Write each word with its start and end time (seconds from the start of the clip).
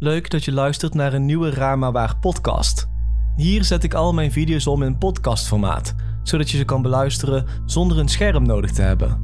Leuk 0.00 0.30
dat 0.30 0.44
je 0.44 0.52
luistert 0.52 0.94
naar 0.94 1.12
een 1.12 1.24
nieuwe 1.24 1.50
Raar 1.50 1.92
Waar 1.92 2.16
podcast. 2.16 2.88
Hier 3.36 3.64
zet 3.64 3.84
ik 3.84 3.94
al 3.94 4.12
mijn 4.12 4.32
video's 4.32 4.66
om 4.66 4.82
in 4.82 4.98
podcastformaat, 4.98 5.94
zodat 6.22 6.50
je 6.50 6.56
ze 6.56 6.64
kan 6.64 6.82
beluisteren 6.82 7.46
zonder 7.66 7.98
een 7.98 8.08
scherm 8.08 8.46
nodig 8.46 8.70
te 8.70 8.82
hebben. 8.82 9.20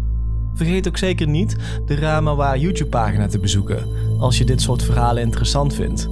Vergeet 0.54 0.88
ook 0.88 0.96
zeker 0.96 1.28
niet 1.28 1.56
de 1.86 1.94
Rama 1.94 2.34
Waar 2.34 2.58
YouTube 2.58 2.90
pagina 2.90 3.26
te 3.26 3.38
bezoeken, 3.38 3.86
als 4.18 4.38
je 4.38 4.44
dit 4.44 4.60
soort 4.60 4.82
verhalen 4.82 5.22
interessant 5.22 5.74
vindt. 5.74 6.08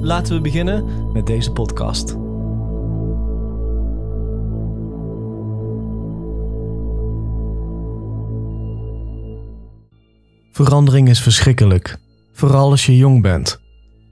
Laten 0.00 0.34
we 0.34 0.40
beginnen 0.40 1.12
met 1.12 1.26
deze 1.26 1.50
podcast. 1.52 2.16
Verandering 10.50 11.08
is 11.08 11.20
verschrikkelijk, 11.20 11.98
vooral 12.32 12.70
als 12.70 12.86
je 12.86 12.96
jong 12.96 13.22
bent. 13.22 13.64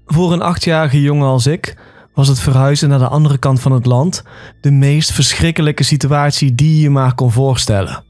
Voor 0.07 0.33
een 0.33 0.43
achtjarige 0.43 1.01
jongen 1.01 1.27
als 1.27 1.47
ik 1.47 1.77
was 2.15 2.29
het 2.29 2.41
verhuizen 2.41 2.89
naar 2.89 2.99
de 2.99 3.09
andere 3.09 3.39
kant 3.39 3.61
van 3.61 3.73
het 3.73 3.87
land 3.87 4.23
de 4.61 4.71
meest 4.71 5.13
verschrikkelijke 5.13 5.83
situatie 5.83 6.55
die 6.55 6.81
je 6.81 6.91
maar 6.91 7.15
kon 7.15 7.33
voorstellen. 7.33 8.05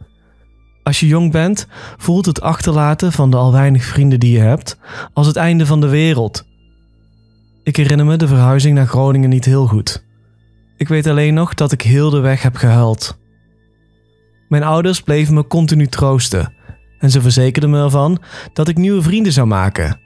Als 0.83 1.01
je 1.01 1.07
jong 1.07 1.33
bent, 1.33 1.67
voelt 1.97 2.27
het 2.27 2.41
achterlaten 2.41 3.13
van 3.13 3.31
de 3.31 3.37
al 3.37 3.53
weinig 3.53 3.85
vrienden 3.85 4.21
die 4.21 4.33
je 4.33 4.39
hebt 4.39 4.79
als 5.13 5.27
het 5.27 5.37
einde 5.37 5.67
van 5.67 5.81
de 5.81 5.89
wereld. 5.89 6.47
Ik 7.63 7.77
herinner 7.77 8.07
me 8.07 8.17
de 8.17 8.29
verhuizing 8.29 8.75
naar 8.75 8.87
Groningen 8.87 9.31
niet 9.31 9.45
heel 9.45 9.67
goed. 9.67 10.05
Ik 10.77 10.89
weet 10.89 11.07
alleen 11.07 11.35
nog 11.35 11.55
dat 11.55 11.73
ik 11.73 11.83
heel 11.83 12.11
de 12.11 12.21
weg 12.21 12.43
heb 12.43 12.57
gehuild. 12.57 13.19
Mijn 14.49 14.63
ouders 14.63 15.01
bleven 15.01 15.35
me 15.35 15.47
continu 15.47 15.87
troosten 15.87 16.53
en 16.99 17.11
ze 17.11 17.21
verzekerden 17.21 17.71
me 17.71 17.83
ervan 17.83 18.23
dat 18.53 18.69
ik 18.69 18.77
nieuwe 18.77 19.03
vrienden 19.03 19.33
zou 19.33 19.47
maken 19.47 20.03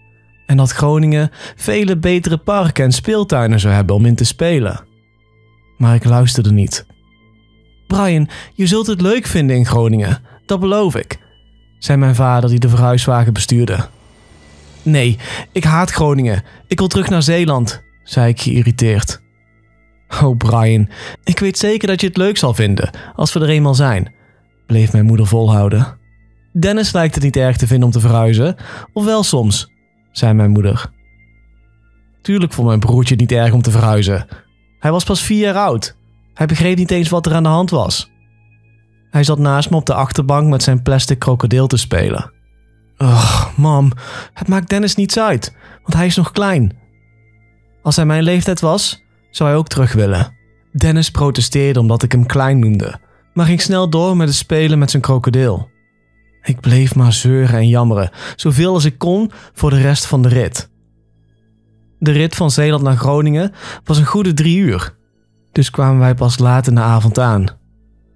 en 0.49 0.57
dat 0.57 0.71
Groningen 0.71 1.31
vele 1.57 1.97
betere 1.97 2.37
parken 2.37 2.85
en 2.85 2.93
speeltuinen 2.93 3.61
zou 3.61 3.75
hebben 3.75 3.97
om 3.97 4.07
in 4.07 4.15
te 4.15 4.25
spelen. 4.25 4.85
Maar 5.77 5.95
ik 5.95 6.05
luisterde 6.05 6.53
niet. 6.53 6.87
Brian, 7.87 8.29
je 8.55 8.67
zult 8.67 8.87
het 8.87 9.01
leuk 9.01 9.27
vinden 9.27 9.57
in 9.57 9.67
Groningen, 9.67 10.23
dat 10.47 10.61
beloof 10.61 10.97
ik, 10.97 11.19
zei 11.79 11.99
mijn 11.99 12.15
vader 12.15 12.51
die 12.51 12.59
de 12.59 12.69
verhuiswagen 12.69 13.33
bestuurde. 13.33 13.89
Nee, 14.83 15.19
ik 15.53 15.65
haat 15.65 15.91
Groningen. 15.91 16.43
Ik 16.67 16.79
wil 16.79 16.89
terug 16.89 17.09
naar 17.09 17.23
Zeeland, 17.23 17.83
zei 18.03 18.29
ik 18.29 18.41
geïrriteerd. 18.41 19.21
Oh, 20.23 20.37
Brian, 20.37 20.89
ik 21.25 21.39
weet 21.39 21.59
zeker 21.59 21.89
dat 21.89 22.01
je 22.01 22.07
het 22.07 22.17
leuk 22.17 22.37
zal 22.37 22.55
vinden 22.55 22.91
als 23.15 23.33
we 23.33 23.41
er 23.41 23.49
eenmaal 23.49 23.75
zijn, 23.75 24.13
bleef 24.67 24.93
mijn 24.93 25.07
moeder 25.07 25.27
volhouden. 25.27 25.97
Dennis 26.53 26.93
lijkt 26.93 27.15
het 27.15 27.25
niet 27.25 27.37
erg 27.37 27.57
te 27.57 27.67
vinden 27.67 27.87
om 27.87 27.93
te 27.93 28.01
verhuizen, 28.01 28.57
of 28.93 29.05
wel 29.05 29.23
soms, 29.23 29.71
zei 30.13 30.33
mijn 30.33 30.51
moeder. 30.51 30.91
Tuurlijk 32.23 32.53
vond 32.53 32.67
mijn 32.67 32.81
broertje 32.81 33.15
het 33.15 33.21
niet 33.21 33.33
erg 33.33 33.53
om 33.53 33.63
te 33.63 33.71
verhuizen. 33.71 34.27
Hij 34.79 34.91
was 34.91 35.05
pas 35.05 35.23
vier 35.23 35.39
jaar 35.39 35.57
oud. 35.57 35.97
Hij 36.35 36.47
begreep 36.47 36.77
niet 36.77 36.91
eens 36.91 37.09
wat 37.09 37.27
er 37.27 37.35
aan 37.35 37.43
de 37.43 37.49
hand 37.49 37.71
was. 37.71 38.11
Hij 39.11 39.25
zat 39.25 39.39
naast 39.39 39.71
me 39.71 39.77
op 39.77 39.87
de 39.87 39.95
achterbank 39.95 40.49
met 40.49 40.63
zijn 40.63 40.83
plastic 40.83 41.19
krokodil 41.19 41.67
te 41.67 41.77
spelen. 41.77 42.33
Ugh, 42.99 43.47
mam, 43.57 43.93
het 44.35 44.49
maakt 44.49 44.69
Dennis 44.69 44.95
niets 44.95 45.19
uit, 45.19 45.57
want 45.83 45.95
hij 45.95 46.07
is 46.07 46.17
nog 46.17 46.33
klein. 46.33 46.77
Als 47.83 47.97
hij 47.97 48.07
mijn 48.07 48.23
leeftijd 48.23 48.61
was, 48.61 49.05
zou 49.31 49.51
hij 49.51 49.59
ook 49.59 49.69
terug 49.69 49.93
willen. 49.93 50.37
Dennis 50.73 51.11
protesteerde 51.11 51.81
omdat 51.81 52.03
ik 52.03 52.13
hem 52.13 52.27
klein 52.27 52.59
noemde, 52.59 53.01
maar 53.35 53.47
ging 53.47 53.61
snel 53.61 53.91
door 53.91 54.17
met 54.17 54.29
het 54.29 54.37
spelen 54.37 54.79
met 54.79 54.91
zijn 54.91 55.03
krokodil. 55.03 55.71
Ik 56.49 56.61
bleef 56.61 56.95
maar 56.95 57.13
zeuren 57.13 57.59
en 57.59 57.69
jammeren, 57.69 58.11
zoveel 58.37 58.75
als 58.75 58.85
ik 58.85 58.99
kon 58.99 59.31
voor 59.53 59.71
de 59.71 59.81
rest 59.81 60.07
van 60.07 60.23
de 60.23 60.29
rit. 60.29 60.71
De 61.99 62.11
rit 62.11 62.35
van 62.35 62.51
Zeeland 62.51 62.83
naar 62.83 62.97
Groningen 62.97 63.53
was 63.85 63.99
een 63.99 64.05
goede 64.05 64.33
drie 64.33 64.59
uur, 64.59 64.97
dus 65.53 65.71
kwamen 65.71 65.99
wij 65.99 66.15
pas 66.15 66.39
laat 66.39 66.67
in 66.67 66.75
de 66.75 66.81
avond 66.81 67.19
aan. 67.19 67.47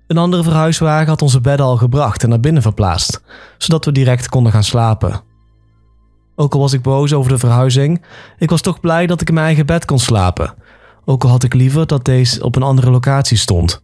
Een 0.06 0.18
andere 0.18 0.42
verhuiswagen 0.42 1.08
had 1.08 1.22
onze 1.22 1.40
bedden 1.40 1.66
al 1.66 1.76
gebracht 1.76 2.22
en 2.22 2.28
naar 2.28 2.40
binnen 2.40 2.62
verplaatst, 2.62 3.22
zodat 3.58 3.84
we 3.84 3.92
direct 3.92 4.28
konden 4.28 4.52
gaan 4.52 4.64
slapen. 4.64 5.20
Ook 6.34 6.54
al 6.54 6.60
was 6.60 6.72
ik 6.72 6.82
boos 6.82 7.12
over 7.12 7.32
de 7.32 7.38
verhuizing, 7.38 8.04
ik 8.38 8.50
was 8.50 8.60
toch 8.60 8.80
blij 8.80 9.06
dat 9.06 9.20
ik 9.20 9.28
in 9.28 9.34
mijn 9.34 9.46
eigen 9.46 9.66
bed 9.66 9.84
kon 9.84 9.98
slapen, 9.98 10.54
ook 11.04 11.24
al 11.24 11.30
had 11.30 11.42
ik 11.42 11.54
liever 11.54 11.86
dat 11.86 12.04
deze 12.04 12.44
op 12.44 12.56
een 12.56 12.62
andere 12.62 12.90
locatie 12.90 13.36
stond. 13.36 13.82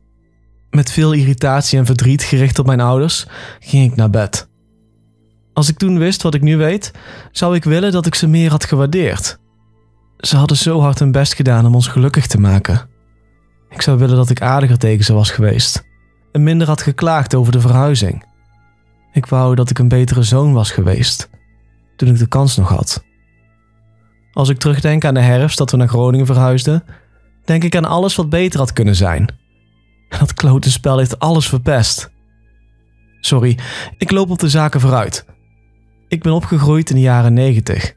Met 0.71 0.93
veel 0.93 1.13
irritatie 1.13 1.79
en 1.79 1.87
verdriet 1.87 2.23
gericht 2.23 2.59
op 2.59 2.67
mijn 2.67 2.81
ouders 2.81 3.27
ging 3.61 3.91
ik 3.91 3.97
naar 3.97 4.11
bed. 4.11 4.49
Als 5.53 5.69
ik 5.69 5.79
toen 5.79 5.99
wist 5.99 6.23
wat 6.23 6.35
ik 6.35 6.43
nu 6.43 6.57
weet, 6.57 6.93
zou 7.33 7.55
ik 7.55 7.65
willen 7.65 7.93
dat 7.93 8.07
ik 8.07 8.15
ze 8.15 8.27
meer 8.27 8.51
had 8.51 8.65
gewaardeerd. 8.65 9.39
Ze 10.19 10.37
hadden 10.37 10.57
zo 10.57 10.81
hard 10.81 10.99
hun 10.99 11.13
best 11.13 11.35
gedaan 11.35 11.67
om 11.67 11.75
ons 11.75 11.89
gelukkig 11.89 12.27
te 12.27 12.41
maken. 12.41 12.89
Ik 13.71 13.83
zou 13.83 13.99
willen 13.99 14.17
dat 14.17 14.31
ik 14.31 14.43
aardiger 14.43 14.79
tegen 14.79 15.05
ze 15.05 15.13
was 15.13 15.31
geweest 15.31 15.87
en 16.33 16.43
minder 16.43 16.67
had 16.67 16.83
geklaagd 16.83 17.35
over 17.35 17.53
de 17.53 17.61
verhuizing. 17.61 18.25
Ik 19.13 19.27
wou 19.27 19.55
dat 19.55 19.71
ik 19.71 19.79
een 19.79 19.89
betere 19.89 20.23
zoon 20.23 20.53
was 20.53 20.71
geweest 20.71 21.31
toen 21.97 22.09
ik 22.09 22.19
de 22.19 22.29
kans 22.29 22.57
nog 22.57 22.69
had. 22.69 23.05
Als 24.33 24.49
ik 24.49 24.59
terugdenk 24.59 25.05
aan 25.05 25.15
de 25.15 25.21
herfst 25.21 25.59
dat 25.59 25.71
we 25.71 25.77
naar 25.77 25.89
Groningen 25.89 26.27
verhuisden, 26.27 26.85
denk 27.45 27.65
ik 27.65 27.77
aan 27.77 27.85
alles 27.85 28.17
wat 28.17 28.29
beter 28.29 28.59
had 28.59 28.73
kunnen 28.73 28.95
zijn. 28.95 29.29
Dat 30.19 30.35
klote 30.35 30.71
spel 30.71 30.99
heeft 30.99 31.19
alles 31.19 31.49
verpest. 31.49 32.11
Sorry, 33.21 33.59
ik 33.99 34.11
loop 34.11 34.31
op 34.31 34.39
de 34.39 34.49
zaken 34.49 34.81
vooruit. 34.81 35.25
Ik 36.09 36.23
ben 36.23 36.33
opgegroeid 36.33 36.91
in 36.91 36.97
de 36.97 37.03
jaren 37.03 37.33
90 37.33 37.95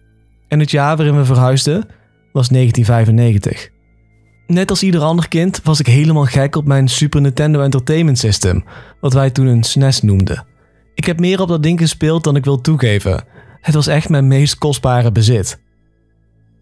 en 0.47 0.59
het 0.59 0.71
jaar 0.71 0.97
waarin 0.97 1.17
we 1.17 1.25
verhuisden 1.25 1.87
was 2.31 2.47
1995. 2.47 3.69
Net 4.47 4.69
als 4.69 4.83
ieder 4.83 5.01
ander 5.01 5.27
kind 5.27 5.61
was 5.63 5.79
ik 5.79 5.87
helemaal 5.87 6.25
gek 6.25 6.55
op 6.55 6.65
mijn 6.65 6.87
Super 6.87 7.21
Nintendo 7.21 7.61
Entertainment 7.61 8.17
System, 8.17 8.63
wat 9.01 9.13
wij 9.13 9.29
toen 9.29 9.45
een 9.45 9.63
SNES 9.63 10.01
noemden. 10.01 10.45
Ik 10.95 11.05
heb 11.05 11.19
meer 11.19 11.41
op 11.41 11.47
dat 11.47 11.63
ding 11.63 11.79
gespeeld 11.79 12.23
dan 12.23 12.35
ik 12.35 12.45
wil 12.45 12.61
toegeven. 12.61 13.23
Het 13.61 13.75
was 13.75 13.87
echt 13.87 14.09
mijn 14.09 14.27
meest 14.27 14.57
kostbare 14.57 15.11
bezit. 15.11 15.61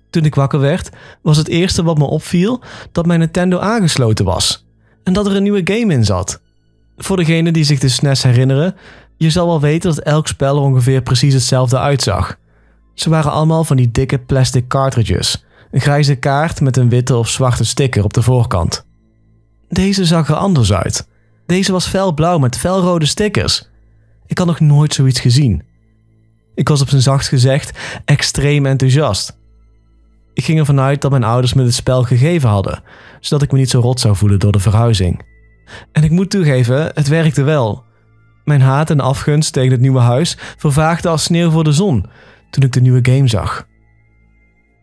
Toen 0.09 0.25
ik 0.25 0.35
wakker 0.35 0.59
werd, 0.59 0.89
was 1.21 1.37
het 1.37 1.47
eerste 1.47 1.83
wat 1.83 1.97
me 1.97 2.03
opviel 2.03 2.61
dat 2.91 3.05
mijn 3.05 3.19
Nintendo 3.19 3.59
aangesloten 3.59 4.25
was 4.25 4.67
en 5.03 5.13
dat 5.13 5.25
er 5.25 5.35
een 5.35 5.43
nieuwe 5.43 5.61
game 5.63 5.93
in 5.93 6.05
zat. 6.05 6.41
Voor 6.97 7.17
degenen 7.17 7.53
die 7.53 7.63
zich 7.63 7.79
de 7.79 7.89
SNES 7.89 8.23
herinneren, 8.23 8.75
je 9.17 9.29
zal 9.29 9.47
wel 9.47 9.61
weten 9.61 9.95
dat 9.95 10.03
elk 10.03 10.27
spel 10.27 10.55
er 10.55 10.61
ongeveer 10.61 11.01
precies 11.01 11.33
hetzelfde 11.33 11.79
uitzag. 11.79 12.37
Ze 12.93 13.09
waren 13.09 13.31
allemaal 13.31 13.63
van 13.63 13.77
die 13.77 13.91
dikke 13.91 14.19
plastic 14.19 14.67
cartridges, 14.67 15.45
een 15.71 15.81
grijze 15.81 16.15
kaart 16.15 16.61
met 16.61 16.77
een 16.77 16.89
witte 16.89 17.15
of 17.15 17.29
zwarte 17.29 17.65
sticker 17.65 18.03
op 18.03 18.13
de 18.13 18.21
voorkant. 18.21 18.85
Deze 19.69 20.05
zag 20.05 20.29
er 20.29 20.35
anders 20.35 20.73
uit. 20.73 21.07
Deze 21.45 21.71
was 21.71 21.87
felblauw 21.87 22.37
met 22.37 22.57
felrode 22.57 23.05
stickers. 23.05 23.69
Ik 24.25 24.37
had 24.37 24.47
nog 24.47 24.59
nooit 24.59 24.93
zoiets 24.93 25.19
gezien. 25.19 25.63
Ik 26.55 26.67
was 26.67 26.81
op 26.81 26.89
zijn 26.89 27.01
zacht 27.01 27.27
gezegd 27.27 27.77
extreem 28.05 28.65
enthousiast. 28.65 29.38
Ik 30.39 30.45
ging 30.45 30.59
ervan 30.59 30.79
uit 30.79 31.01
dat 31.01 31.11
mijn 31.11 31.23
ouders 31.23 31.53
me 31.53 31.63
het 31.63 31.73
spel 31.73 32.03
gegeven 32.03 32.49
hadden, 32.49 32.83
zodat 33.19 33.43
ik 33.43 33.51
me 33.51 33.57
niet 33.57 33.69
zo 33.69 33.79
rot 33.79 33.99
zou 33.99 34.15
voelen 34.15 34.39
door 34.39 34.51
de 34.51 34.59
verhuizing. 34.59 35.21
En 35.91 36.03
ik 36.03 36.11
moet 36.11 36.29
toegeven, 36.29 36.91
het 36.93 37.07
werkte 37.07 37.43
wel. 37.43 37.83
Mijn 38.43 38.61
haat 38.61 38.89
en 38.89 38.99
afgunst 38.99 39.53
tegen 39.53 39.71
het 39.71 39.81
nieuwe 39.81 39.99
huis 39.99 40.37
vervaagde 40.57 41.09
als 41.09 41.23
sneeuw 41.23 41.49
voor 41.49 41.63
de 41.63 41.71
zon 41.71 42.05
toen 42.49 42.63
ik 42.63 42.71
de 42.71 42.81
nieuwe 42.81 42.99
game 43.01 43.27
zag. 43.27 43.67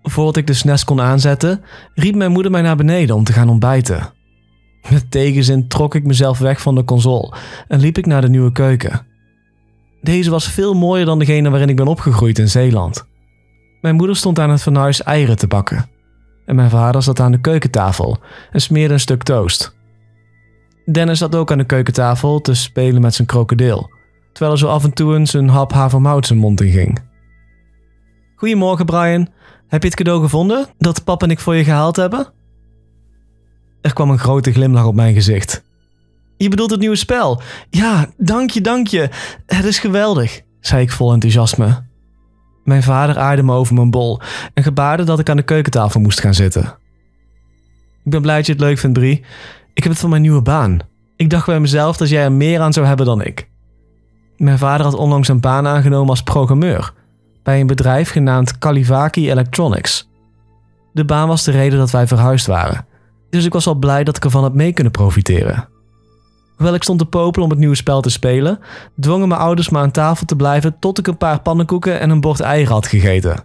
Voordat 0.03 0.37
ik 0.37 0.47
de 0.47 0.53
SNES 0.53 0.85
kon 0.85 1.01
aanzetten, 1.01 1.63
riep 1.95 2.15
mijn 2.15 2.33
moeder 2.33 2.51
mij 2.51 2.63
naar 2.63 2.77
beneden 2.77 3.17
om 3.17 3.25
te 3.25 3.33
gaan 3.33 3.49
ontbijten. 3.49 4.13
Met 4.91 5.11
tegenzin 5.11 5.69
trok 5.69 5.95
ik 5.95 6.05
mezelf 6.05 6.39
weg 6.39 6.61
van 6.61 6.75
de 6.75 6.85
console 6.85 7.35
en 7.69 7.81
liep 7.81 7.99
ik 7.99 8.07
naar 8.07 8.21
de 8.21 8.29
nieuwe 8.29 8.53
keuken. 8.53 9.07
Deze 10.01 10.31
was 10.31 10.49
veel 10.49 10.75
mooier 10.75 11.07
dan 11.07 11.19
degene 11.19 11.51
waarin 11.51 11.69
ik 11.69 11.77
ben 11.77 11.87
opgegroeid 11.87 12.39
in 12.39 12.49
Zeeland. 12.49 13.07
Mijn 13.87 13.99
moeder 13.99 14.17
stond 14.17 14.39
aan 14.39 14.51
het 14.51 14.63
fornuis 14.63 15.03
eieren 15.03 15.37
te 15.37 15.47
bakken. 15.47 15.91
En 16.47 16.57
mijn 16.57 16.71
vader 16.71 17.03
zat 17.03 17.21
aan 17.21 17.33
de 17.33 17.41
keukentafel 17.41 18.19
en 18.51 18.61
smeerde 18.61 18.95
een 18.95 19.01
stuk 19.01 19.23
toast. 19.23 19.77
Dennis 20.93 21.19
zat 21.19 21.35
ook 21.35 21.53
aan 21.53 21.59
de 21.59 21.65
keukentafel 21.65 22.41
te 22.41 22.55
spelen 22.55 23.03
met 23.03 23.15
zijn 23.15 23.27
krokodil, 23.27 23.91
terwijl 24.33 24.53
er 24.53 24.59
zo 24.59 24.67
af 24.67 24.85
en 24.85 24.93
toe 24.93 25.15
eens 25.15 25.33
een 25.33 25.49
hap 25.49 25.73
havermout 25.73 26.27
zijn 26.27 26.39
mond 26.39 26.61
in 26.61 26.71
ging. 26.71 26.99
Goedemorgen, 28.37 28.87
Brian. 28.87 29.29
Heb 29.69 29.83
je 29.83 29.89
het 29.89 29.97
cadeau 29.97 30.23
gevonden 30.23 30.67
dat 30.79 31.05
pap 31.05 31.23
en 31.23 31.31
ik 31.31 31.41
voor 31.41 31.55
je 31.55 31.65
gehaald 31.65 31.97
hebben? 31.97 32.33
Er 33.81 33.93
kwam 33.93 34.11
een 34.11 34.19
grote 34.19 34.53
glimlach 34.53 34.87
op 34.87 34.95
mijn 34.95 35.15
gezicht. 35.15 35.65
Je 36.37 36.49
bedoelt 36.49 36.71
het 36.71 36.81
nieuwe 36.81 36.97
spel? 36.97 37.41
Ja, 37.71 38.11
dank 38.17 38.51
je, 38.51 38.61
dank 38.61 38.87
je. 38.87 39.09
Het 39.47 39.65
is 39.65 39.79
geweldig, 39.79 40.43
zei 40.61 40.83
ik 40.83 40.91
vol 40.93 41.13
enthousiasme. 41.13 41.86
Mijn 42.67 42.83
vader 42.83 43.19
aaide 43.19 43.43
me 43.43 43.53
over 43.53 43.75
mijn 43.75 43.91
bol 43.91 44.21
en 44.55 44.63
gebaarde 44.63 45.05
dat 45.05 45.19
ik 45.19 45.29
aan 45.29 45.37
de 45.37 45.43
keukentafel 45.43 46.01
moest 46.01 46.21
gaan 46.21 46.35
zitten. 46.35 46.63
Ik 48.05 48.11
ben 48.11 48.23
blij 48.23 48.37
dat 48.37 48.47
je 48.47 48.53
het 48.53 48.61
leuk 48.61 48.79
vindt, 48.79 48.99
Brie. 48.99 49.25
Ik 49.75 49.83
heb 49.83 49.93
het 49.93 50.01
van 50.01 50.11
mijn 50.11 50.23
nieuwe 50.23 50.43
baan. 50.43 50.79
Ik 51.17 51.31
dacht 51.31 51.47
bij 51.47 51.61
mezelf 51.61 51.97
dat 51.97 52.09
jij 52.09 52.25
er 52.25 52.33
meer 52.33 52.61
aan 52.61 52.73
zou 52.73 52.87
hebben 52.87 53.07
dan 53.07 53.23
ik. 53.23 53.49
Mijn 54.37 54.59
vader 54.59 54.87
had 54.87 54.95
onlangs 54.95 55.29
een 55.29 55.41
baan 55.41 55.67
aangenomen 55.67 56.11
als 56.11 56.23
programmeur, 56.23 56.93
bij 57.43 57.61
een 57.61 57.67
bedrijf 57.67 58.11
genaamd 58.11 58.59
Kalivaki 58.59 59.31
Electronics. 59.31 60.11
De 60.93 61.05
baan 61.05 61.29
was 61.29 61.45
de 61.45 61.51
reden 61.51 61.79
dat 61.79 61.91
wij 61.91 62.07
verhuisd 62.07 62.47
waren, 62.47 62.87
dus 63.31 63.45
ik 63.45 63.53
was 63.53 63.65
wel 63.65 63.75
blij 63.75 64.05
dat 64.05 64.17
ik 64.17 64.25
ervan 64.25 64.43
had 64.43 64.55
mee 64.55 64.73
kunnen 64.73 64.93
profiteren. 64.93 65.69
Hoewel 66.57 66.75
ik 66.75 66.83
stond 66.83 66.99
te 66.99 67.07
popelen 67.07 67.45
om 67.45 67.51
het 67.51 67.59
nieuwe 67.59 67.75
spel 67.75 68.01
te 68.01 68.11
spelen, 68.11 68.59
dwongen 69.01 69.29
mijn 69.29 69.41
ouders 69.41 69.69
me 69.69 69.79
aan 69.79 69.91
tafel 69.91 70.27
te 70.27 70.37
blijven 70.37 70.79
tot 70.79 70.99
ik 70.99 71.07
een 71.07 71.17
paar 71.17 71.41
pannenkoeken 71.41 72.01
en 72.01 72.11
een 72.11 72.21
bord 72.21 72.41
eieren 72.41 72.73
had 72.73 72.87
gegeten. 72.87 73.45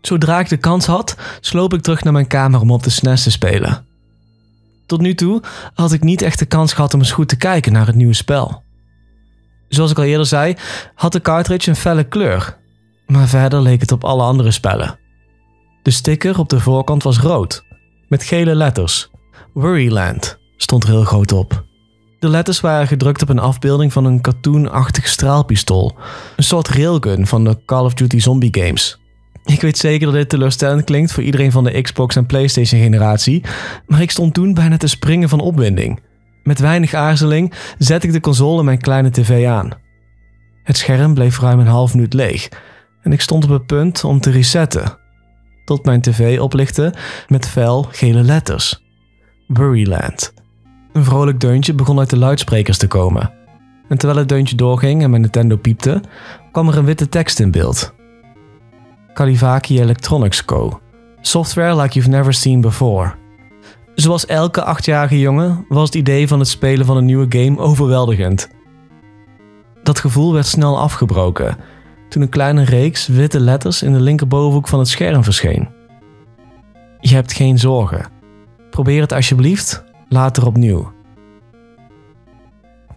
Zodra 0.00 0.38
ik 0.38 0.48
de 0.48 0.56
kans 0.56 0.86
had, 0.86 1.16
sloop 1.40 1.74
ik 1.74 1.82
terug 1.82 2.04
naar 2.04 2.12
mijn 2.12 2.26
kamer 2.26 2.60
om 2.60 2.70
op 2.70 2.82
de 2.82 2.90
SNES 2.90 3.22
te 3.22 3.30
spelen. 3.30 3.86
Tot 4.86 5.00
nu 5.00 5.14
toe 5.14 5.42
had 5.74 5.92
ik 5.92 6.02
niet 6.02 6.22
echt 6.22 6.38
de 6.38 6.46
kans 6.46 6.72
gehad 6.72 6.94
om 6.94 7.00
eens 7.00 7.12
goed 7.12 7.28
te 7.28 7.36
kijken 7.36 7.72
naar 7.72 7.86
het 7.86 7.94
nieuwe 7.94 8.14
spel. 8.14 8.62
Zoals 9.68 9.90
ik 9.90 9.98
al 9.98 10.04
eerder 10.04 10.26
zei, 10.26 10.56
had 10.94 11.12
de 11.12 11.20
cartridge 11.20 11.70
een 11.70 11.76
felle 11.76 12.04
kleur, 12.04 12.56
maar 13.06 13.28
verder 13.28 13.60
leek 13.60 13.80
het 13.80 13.92
op 13.92 14.04
alle 14.04 14.22
andere 14.22 14.50
spellen. 14.50 14.98
De 15.82 15.90
sticker 15.90 16.38
op 16.38 16.48
de 16.48 16.60
voorkant 16.60 17.02
was 17.02 17.18
rood, 17.18 17.64
met 18.08 18.22
gele 18.22 18.54
letters. 18.54 19.10
Worryland 19.52 20.38
stond 20.56 20.82
er 20.82 20.88
heel 20.88 21.04
groot 21.04 21.32
op. 21.32 21.64
De 22.18 22.28
letters 22.28 22.60
waren 22.60 22.86
gedrukt 22.86 23.22
op 23.22 23.28
een 23.28 23.38
afbeelding 23.38 23.92
van 23.92 24.04
een 24.04 24.20
cartoonachtig 24.20 25.08
straalpistool, 25.08 25.96
een 26.36 26.44
soort 26.44 26.68
railgun 26.68 27.26
van 27.26 27.44
de 27.44 27.58
Call 27.64 27.84
of 27.84 27.94
Duty 27.94 28.18
zombie 28.18 28.54
games. 28.60 28.98
Ik 29.44 29.60
weet 29.60 29.78
zeker 29.78 30.06
dat 30.06 30.14
dit 30.14 30.28
teleurstellend 30.28 30.84
klinkt 30.84 31.12
voor 31.12 31.22
iedereen 31.22 31.52
van 31.52 31.64
de 31.64 31.80
Xbox 31.82 32.16
en 32.16 32.26
PlayStation 32.26 32.80
generatie, 32.80 33.44
maar 33.86 34.00
ik 34.00 34.10
stond 34.10 34.34
toen 34.34 34.54
bijna 34.54 34.76
te 34.76 34.86
springen 34.86 35.28
van 35.28 35.40
opwinding. 35.40 36.00
Met 36.42 36.58
weinig 36.58 36.94
aarzeling 36.94 37.52
zette 37.78 38.06
ik 38.06 38.12
de 38.12 38.20
console 38.20 38.58
in 38.58 38.64
mijn 38.64 38.80
kleine 38.80 39.10
tv 39.10 39.46
aan. 39.46 39.70
Het 40.62 40.76
scherm 40.76 41.14
bleef 41.14 41.40
ruim 41.40 41.58
een 41.58 41.66
half 41.66 41.94
minuut 41.94 42.12
leeg 42.12 42.48
en 43.02 43.12
ik 43.12 43.20
stond 43.20 43.44
op 43.44 43.50
het 43.50 43.66
punt 43.66 44.04
om 44.04 44.20
te 44.20 44.30
resetten. 44.30 44.98
Tot 45.64 45.84
mijn 45.84 46.00
tv 46.00 46.40
oplichtte 46.40 46.94
met 47.28 47.48
fel 47.48 47.82
gele 47.82 48.22
letters. 48.22 48.82
Worryland. 49.46 50.32
Een 50.96 51.04
vrolijk 51.04 51.40
deuntje 51.40 51.74
begon 51.74 51.98
uit 51.98 52.10
de 52.10 52.16
luidsprekers 52.16 52.78
te 52.78 52.86
komen. 52.86 53.32
En 53.88 53.98
terwijl 53.98 54.18
het 54.20 54.28
deuntje 54.28 54.56
doorging 54.56 55.02
en 55.02 55.10
mijn 55.10 55.22
Nintendo 55.22 55.56
piepte, 55.56 56.00
kwam 56.52 56.68
er 56.68 56.78
een 56.78 56.84
witte 56.84 57.08
tekst 57.08 57.40
in 57.40 57.50
beeld. 57.50 57.94
Kalivaki 59.12 59.80
Electronics 59.80 60.44
Co. 60.44 60.80
Software 61.20 61.76
like 61.80 61.94
you've 61.94 62.10
never 62.10 62.32
seen 62.32 62.60
before. 62.60 63.14
Zoals 63.94 64.26
elke 64.26 64.62
achtjarige 64.62 65.18
jongen 65.18 65.64
was 65.68 65.84
het 65.84 65.94
idee 65.94 66.28
van 66.28 66.38
het 66.38 66.48
spelen 66.48 66.86
van 66.86 66.96
een 66.96 67.04
nieuwe 67.04 67.26
game 67.28 67.58
overweldigend. 67.58 68.48
Dat 69.82 69.98
gevoel 69.98 70.32
werd 70.32 70.46
snel 70.46 70.78
afgebroken 70.78 71.56
toen 72.08 72.22
een 72.22 72.28
kleine 72.28 72.64
reeks 72.64 73.06
witte 73.06 73.40
letters 73.40 73.82
in 73.82 73.92
de 73.92 74.00
linkerbovenhoek 74.00 74.68
van 74.68 74.78
het 74.78 74.88
scherm 74.88 75.24
verscheen. 75.24 75.68
Je 77.00 77.14
hebt 77.14 77.32
geen 77.32 77.58
zorgen. 77.58 78.06
Probeer 78.70 79.00
het 79.00 79.12
alsjeblieft 79.12 79.84
later 80.08 80.46
opnieuw. 80.46 80.94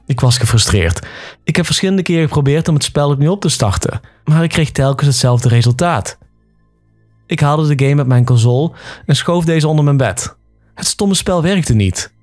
Ik 0.05 0.19
was 0.19 0.37
gefrustreerd. 0.37 1.07
Ik 1.43 1.55
heb 1.55 1.65
verschillende 1.65 2.01
keren 2.01 2.23
geprobeerd 2.23 2.67
om 2.67 2.73
het 2.73 2.83
spel 2.83 3.09
opnieuw 3.09 3.31
op 3.31 3.41
te 3.41 3.49
starten, 3.49 3.99
maar 4.23 4.43
ik 4.43 4.49
kreeg 4.49 4.71
telkens 4.71 5.07
hetzelfde 5.07 5.49
resultaat. 5.49 6.17
Ik 7.25 7.39
haalde 7.39 7.75
de 7.75 7.85
game 7.85 7.95
met 7.95 8.07
mijn 8.07 8.25
console 8.25 8.71
en 9.05 9.15
schoof 9.15 9.45
deze 9.45 9.67
onder 9.67 9.83
mijn 9.83 9.97
bed. 9.97 10.37
Het 10.73 10.85
stomme 10.85 11.13
spel 11.13 11.41
werkte 11.41 11.73
niet. 11.73 12.13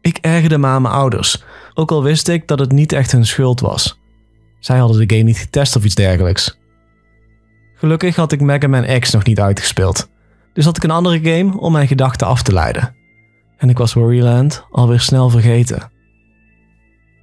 Ik 0.00 0.18
ergerde 0.20 0.58
me 0.58 0.66
aan 0.66 0.82
mijn 0.82 0.94
ouders, 0.94 1.44
ook 1.74 1.90
al 1.90 2.02
wist 2.02 2.28
ik 2.28 2.48
dat 2.48 2.58
het 2.58 2.72
niet 2.72 2.92
echt 2.92 3.12
hun 3.12 3.26
schuld 3.26 3.60
was. 3.60 4.00
Zij 4.60 4.78
hadden 4.78 5.08
de 5.08 5.14
game 5.14 5.26
niet 5.26 5.38
getest 5.38 5.76
of 5.76 5.84
iets 5.84 5.94
dergelijks. 5.94 6.58
Gelukkig 7.74 8.16
had 8.16 8.32
ik 8.32 8.40
Mega 8.40 8.68
Man 8.68 9.00
X 9.00 9.10
nog 9.10 9.24
niet 9.24 9.40
uitgespeeld, 9.40 10.08
dus 10.52 10.64
had 10.64 10.76
ik 10.76 10.82
een 10.82 10.90
andere 10.90 11.20
game 11.22 11.58
om 11.58 11.72
mijn 11.72 11.88
gedachten 11.88 12.26
af 12.26 12.42
te 12.42 12.52
leiden. 12.52 12.94
En 13.56 13.68
ik 13.68 13.78
was 13.78 13.92
Worryland 13.92 14.64
alweer 14.70 15.00
snel 15.00 15.30
vergeten. 15.30 15.90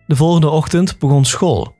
De 0.07 0.15
volgende 0.15 0.49
ochtend 0.49 0.99
begon 0.99 1.25
school. 1.25 1.75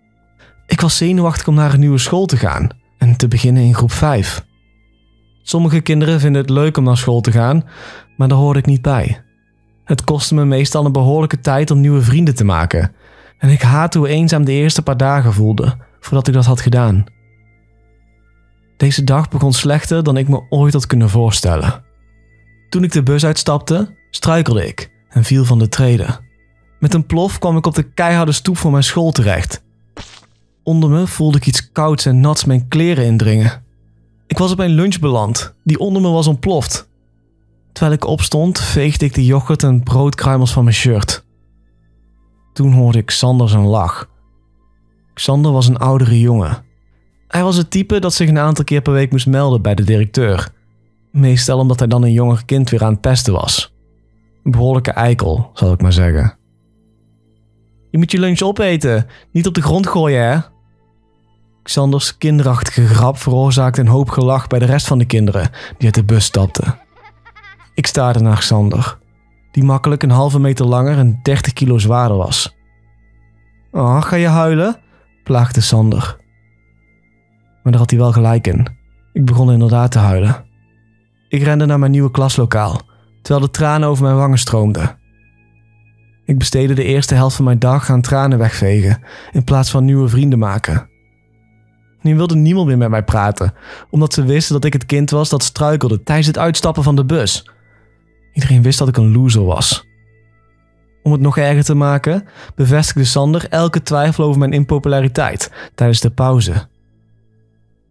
Ik 0.65 0.81
was 0.81 0.97
zenuwachtig 0.97 1.47
om 1.47 1.55
naar 1.55 1.73
een 1.73 1.79
nieuwe 1.79 1.97
school 1.97 2.25
te 2.25 2.38
gaan 2.38 2.69
en 2.97 3.17
te 3.17 3.27
beginnen 3.27 3.63
in 3.63 3.75
groep 3.75 3.91
5. 3.91 4.45
Sommige 5.41 5.81
kinderen 5.81 6.19
vinden 6.19 6.41
het 6.41 6.50
leuk 6.50 6.77
om 6.77 6.83
naar 6.83 6.97
school 6.97 7.21
te 7.21 7.31
gaan, 7.31 7.63
maar 8.17 8.27
daar 8.27 8.38
hoorde 8.38 8.59
ik 8.59 8.65
niet 8.65 8.81
bij. 8.81 9.23
Het 9.83 10.03
kostte 10.03 10.35
me 10.35 10.45
meestal 10.45 10.85
een 10.85 10.91
behoorlijke 10.91 11.39
tijd 11.39 11.71
om 11.71 11.79
nieuwe 11.79 12.01
vrienden 12.01 12.35
te 12.35 12.44
maken. 12.44 12.91
En 13.38 13.49
ik 13.49 13.61
haatte 13.61 13.97
hoe 13.97 14.07
eenzaam 14.07 14.45
de 14.45 14.51
eerste 14.51 14.81
paar 14.81 14.97
dagen 14.97 15.33
voelde 15.33 15.77
voordat 15.99 16.27
ik 16.27 16.33
dat 16.33 16.45
had 16.45 16.61
gedaan. 16.61 17.03
Deze 18.77 19.03
dag 19.03 19.29
begon 19.29 19.53
slechter 19.53 20.03
dan 20.03 20.17
ik 20.17 20.27
me 20.27 20.45
ooit 20.49 20.73
had 20.73 20.88
kunnen 20.88 21.09
voorstellen. 21.09 21.83
Toen 22.69 22.83
ik 22.83 22.91
de 22.91 23.03
bus 23.03 23.25
uitstapte, 23.25 23.95
struikelde 24.15 24.68
ik 24.68 24.92
en 25.10 25.24
viel 25.24 25.45
van 25.45 25.60
de 25.60 25.69
treden. 25.69 26.19
Met 26.80 26.94
een 26.94 27.06
plof 27.06 27.39
kwam 27.39 27.57
ik 27.57 27.65
op 27.65 27.75
de 27.75 27.83
keiharde 27.83 28.31
stoep 28.31 28.57
van 28.57 28.71
mijn 28.71 28.83
school 28.83 29.12
terecht. 29.12 29.63
Onder 30.63 30.89
me 30.89 31.07
voelde 31.07 31.38
ik 31.38 31.45
iets 31.45 31.71
kouds 31.71 32.06
en 32.06 32.19
nats 32.19 32.45
mijn 32.45 32.68
kleren 32.68 33.06
indringen. 33.06 33.63
Ik 34.27 34.38
was 34.38 34.51
op 34.51 34.60
een 34.60 34.69
lunch 34.69 35.00
beland, 35.00 35.56
die 35.63 35.80
onder 35.80 36.01
me 36.01 36.10
was 36.10 36.27
ontploft. 36.27 36.89
Terwijl 37.71 37.95
ik 37.95 38.06
opstond, 38.06 38.60
veegde 38.60 39.06
ik 39.06 39.13
de 39.13 39.25
yoghurt 39.25 39.63
en 39.63 39.83
broodkruimels 39.83 40.54
van 40.54 40.63
mijn 40.63 40.75
shirt. 40.75 41.25
Toen 42.54 42.74
hoorde 42.74 42.98
ik 42.98 43.09
Sander 43.09 43.50
zijn 43.50 43.66
lach. 43.66 44.09
Xander 45.13 45.51
was 45.51 45.68
een 45.68 45.77
oudere 45.77 46.19
jongen. 46.19 46.63
Hij 47.27 47.44
was 47.44 47.57
het 47.57 47.71
type 47.71 48.00
dat 48.00 48.13
zich 48.13 48.30
een 48.30 48.39
aantal 48.39 48.63
keer 48.63 48.81
per 48.81 48.94
week 48.94 49.12
moest 49.12 49.27
melden 49.27 49.62
bij 49.62 49.75
de 49.75 49.83
directeur. 49.83 50.50
Meestal 51.12 51.59
omdat 51.59 51.80
hij 51.80 51.88
dan 51.88 52.04
een 52.04 52.12
jonger 52.12 52.45
kind 52.45 52.69
weer 52.69 52.83
aan 52.83 52.92
het 52.92 53.01
pesten 53.01 53.33
was. 53.33 53.72
Behoorlijke 54.44 54.92
eikel, 54.92 55.50
zal 55.54 55.72
ik 55.72 55.81
maar 55.81 55.94
zeggen. 55.94 56.38
Je 57.90 57.98
moet 57.98 58.12
je 58.12 58.19
lunch 58.19 58.42
opeten, 58.42 59.07
niet 59.31 59.48
op 59.48 59.54
de 59.54 59.62
grond 59.62 59.88
gooien, 59.88 60.24
hè? 60.24 60.40
Xanders 61.63 62.18
kinderachtige 62.18 62.88
grap 62.88 63.18
veroorzaakte 63.18 63.81
een 63.81 63.88
hoop 63.88 64.10
gelach 64.10 64.48
bij 64.48 64.60
de 64.60 64.66
rest 64.66 64.88
van 64.88 64.98
de 64.98 65.06
kinderen 65.06 65.50
die 65.78 65.86
uit 65.86 65.95
de 65.95 66.04
bus 66.04 66.25
stapten. 66.25 66.80
Ik 67.74 67.88
staarde 67.88 68.19
naar 68.19 68.38
Xander, 68.38 68.98
die 69.51 69.63
makkelijk 69.63 70.04
een 70.04 70.10
halve 70.10 70.40
meter 70.40 70.66
langer 70.66 70.98
en 70.98 71.19
30 71.24 71.54
kilo 71.54 71.78
zwaarder 71.78 72.18
was. 72.18 72.56
Oh, 73.72 74.01
ga 74.01 74.16
je 74.16 74.28
huilen? 74.28 74.78
plaagde 75.24 75.62
Sander. 75.62 76.16
Maar 77.63 77.72
daar 77.72 77.81
had 77.81 77.90
hij 77.90 78.00
wel 78.00 78.12
gelijk 78.12 78.47
in. 78.47 78.68
Ik 79.14 79.26
begon 79.26 79.52
inderdaad 79.52 79.92
te 79.92 80.00
huilen. 80.00 80.45
Ik 81.30 81.44
rende 81.44 81.66
naar 81.66 81.80
mijn 81.80 81.92
nieuwe 81.92 82.12
klaslokaal, 82.12 82.81
terwijl 83.23 83.45
de 83.45 83.51
tranen 83.51 83.89
over 83.89 84.03
mijn 84.03 84.15
wangen 84.15 84.37
stroomden. 84.37 84.97
Ik 86.25 86.37
besteedde 86.37 86.73
de 86.73 86.83
eerste 86.83 87.15
helft 87.15 87.35
van 87.35 87.45
mijn 87.45 87.59
dag 87.59 87.89
aan 87.89 88.01
tranen 88.01 88.37
wegvegen, 88.37 89.01
in 89.31 89.44
plaats 89.44 89.71
van 89.71 89.85
nieuwe 89.85 90.07
vrienden 90.07 90.39
maken. 90.39 90.89
Nu 92.01 92.15
wilde 92.15 92.35
niemand 92.35 92.68
meer 92.68 92.77
met 92.77 92.89
mij 92.89 93.03
praten, 93.03 93.53
omdat 93.89 94.13
ze 94.13 94.23
wisten 94.23 94.53
dat 94.53 94.65
ik 94.65 94.73
het 94.73 94.85
kind 94.85 95.09
was 95.09 95.30
dat 95.30 95.44
struikelde 95.44 96.03
tijdens 96.03 96.27
het 96.27 96.37
uitstappen 96.37 96.83
van 96.83 96.95
de 96.95 97.06
bus. 97.06 97.49
Iedereen 98.33 98.61
wist 98.61 98.80
dat 98.80 98.87
ik 98.87 98.97
een 98.97 99.11
loser 99.11 99.45
was. 99.45 99.87
Om 101.03 101.11
het 101.11 101.21
nog 101.21 101.37
erger 101.37 101.63
te 101.63 101.73
maken, 101.73 102.25
bevestigde 102.56 103.03
Sander 103.03 103.49
elke 103.49 103.81
twijfel 103.81 104.23
over 104.23 104.39
mijn 104.39 104.53
impopulariteit 104.53 105.51
tijdens 105.75 105.99
de 105.99 106.11
pauze. 106.11 106.68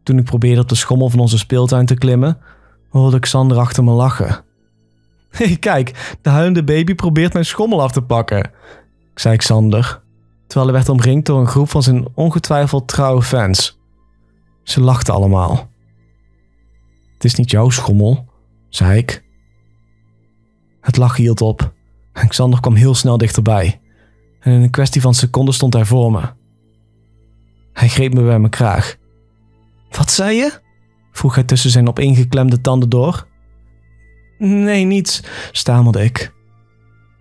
Toen 0.02 0.18
ik 0.18 0.24
probeerde 0.24 0.60
op 0.60 0.68
de 0.68 0.74
schommel 0.74 1.08
van 1.08 1.20
onze 1.20 1.38
speeltuin 1.38 1.86
te 1.86 1.94
klimmen, 1.94 2.38
hoorde 2.88 3.16
ik 3.16 3.24
Sander 3.24 3.58
achter 3.58 3.84
me 3.84 3.90
lachen. 3.90 4.44
Kijk, 5.58 6.16
de 6.22 6.30
huilende 6.30 6.64
baby 6.64 6.94
probeert 6.94 7.32
mijn 7.32 7.44
schommel 7.44 7.82
af 7.82 7.92
te 7.92 8.02
pakken, 8.02 8.50
zei 9.14 9.36
Xander, 9.36 10.02
terwijl 10.46 10.66
hij 10.70 10.74
werd 10.74 10.88
omringd 10.88 11.26
door 11.26 11.40
een 11.40 11.46
groep 11.46 11.70
van 11.70 11.82
zijn 11.82 12.06
ongetwijfeld 12.14 12.88
trouwe 12.88 13.22
fans. 13.22 13.80
Ze 14.62 14.80
lachten 14.80 15.14
allemaal. 15.14 15.70
Het 17.14 17.24
is 17.24 17.34
niet 17.34 17.50
jouw 17.50 17.70
schommel, 17.70 18.28
zei 18.68 18.98
ik. 18.98 19.24
Het 20.80 20.96
lachen 20.96 21.22
hield 21.22 21.40
op 21.40 21.72
en 22.12 22.28
Xander 22.28 22.60
kwam 22.60 22.74
heel 22.74 22.94
snel 22.94 23.18
dichterbij. 23.18 23.80
En 24.40 24.52
in 24.52 24.62
een 24.62 24.70
kwestie 24.70 25.00
van 25.00 25.14
seconden 25.14 25.54
stond 25.54 25.74
hij 25.74 25.84
voor 25.84 26.12
me. 26.12 26.20
Hij 27.72 27.88
greep 27.88 28.14
me 28.14 28.22
bij 28.22 28.38
mijn 28.38 28.50
kraag. 28.50 28.96
Wat 29.90 30.10
zei 30.10 30.36
je? 30.36 30.60
vroeg 31.12 31.34
hij 31.34 31.44
tussen 31.44 31.70
zijn 31.70 31.88
opeengeklemde 31.88 32.60
tanden 32.60 32.88
door. 32.88 33.26
Nee, 34.44 34.84
niets, 34.84 35.22
stamelde 35.52 36.04
ik. 36.04 36.32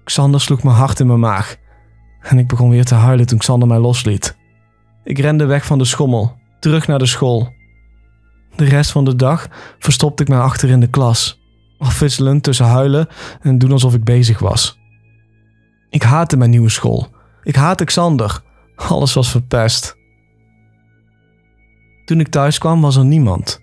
Xander 0.04 0.42
sloeg 0.42 0.64
me 0.64 0.70
hard 0.70 1.00
in 1.00 1.08
mijn 1.08 1.20
maag 1.20 1.56
en 2.22 2.38
ik 2.38 2.48
begon 2.48 2.70
weer 2.70 2.86
te 2.86 2.96
huilen 2.96 3.26
toen 3.26 3.38
Xander 3.38 3.68
mij 3.68 3.78
losliet. 3.78 4.38
Ik 5.04 5.20
rende 5.20 5.46
weg 5.46 5.66
van 5.66 5.78
de 5.78 5.86
schommel, 5.86 6.38
terug 6.60 6.88
naar 6.88 7.00
de 7.00 7.06
school. 7.06 7.54
De 8.56 8.66
rest 8.66 8.92
van 8.92 9.06
de 9.06 9.16
dag 9.16 9.48
verstopte 9.80 10.24
ik 10.24 10.30
mij 10.30 10.40
achter 10.40 10.70
in 10.70 10.80
de 10.80 10.88
klas, 10.88 11.42
afwisselend 11.78 12.44
tussen 12.44 12.66
huilen 12.66 13.08
en 13.42 13.58
doen 13.58 13.72
alsof 13.72 13.94
ik 13.94 14.04
bezig 14.04 14.40
was. 14.40 14.80
Ik 15.90 16.04
haatte 16.04 16.38
mijn 16.38 16.50
nieuwe 16.50 16.70
school. 16.70 17.08
Ik 17.44 17.56
haatte 17.56 17.84
Xander. 17.84 18.42
Alles 18.76 19.14
was 19.14 19.32
verpest. 19.32 19.96
Toen 22.06 22.20
ik 22.20 22.28
thuis 22.28 22.58
kwam 22.58 22.82
was 22.82 22.96
er 22.96 23.06
niemand. 23.06 23.62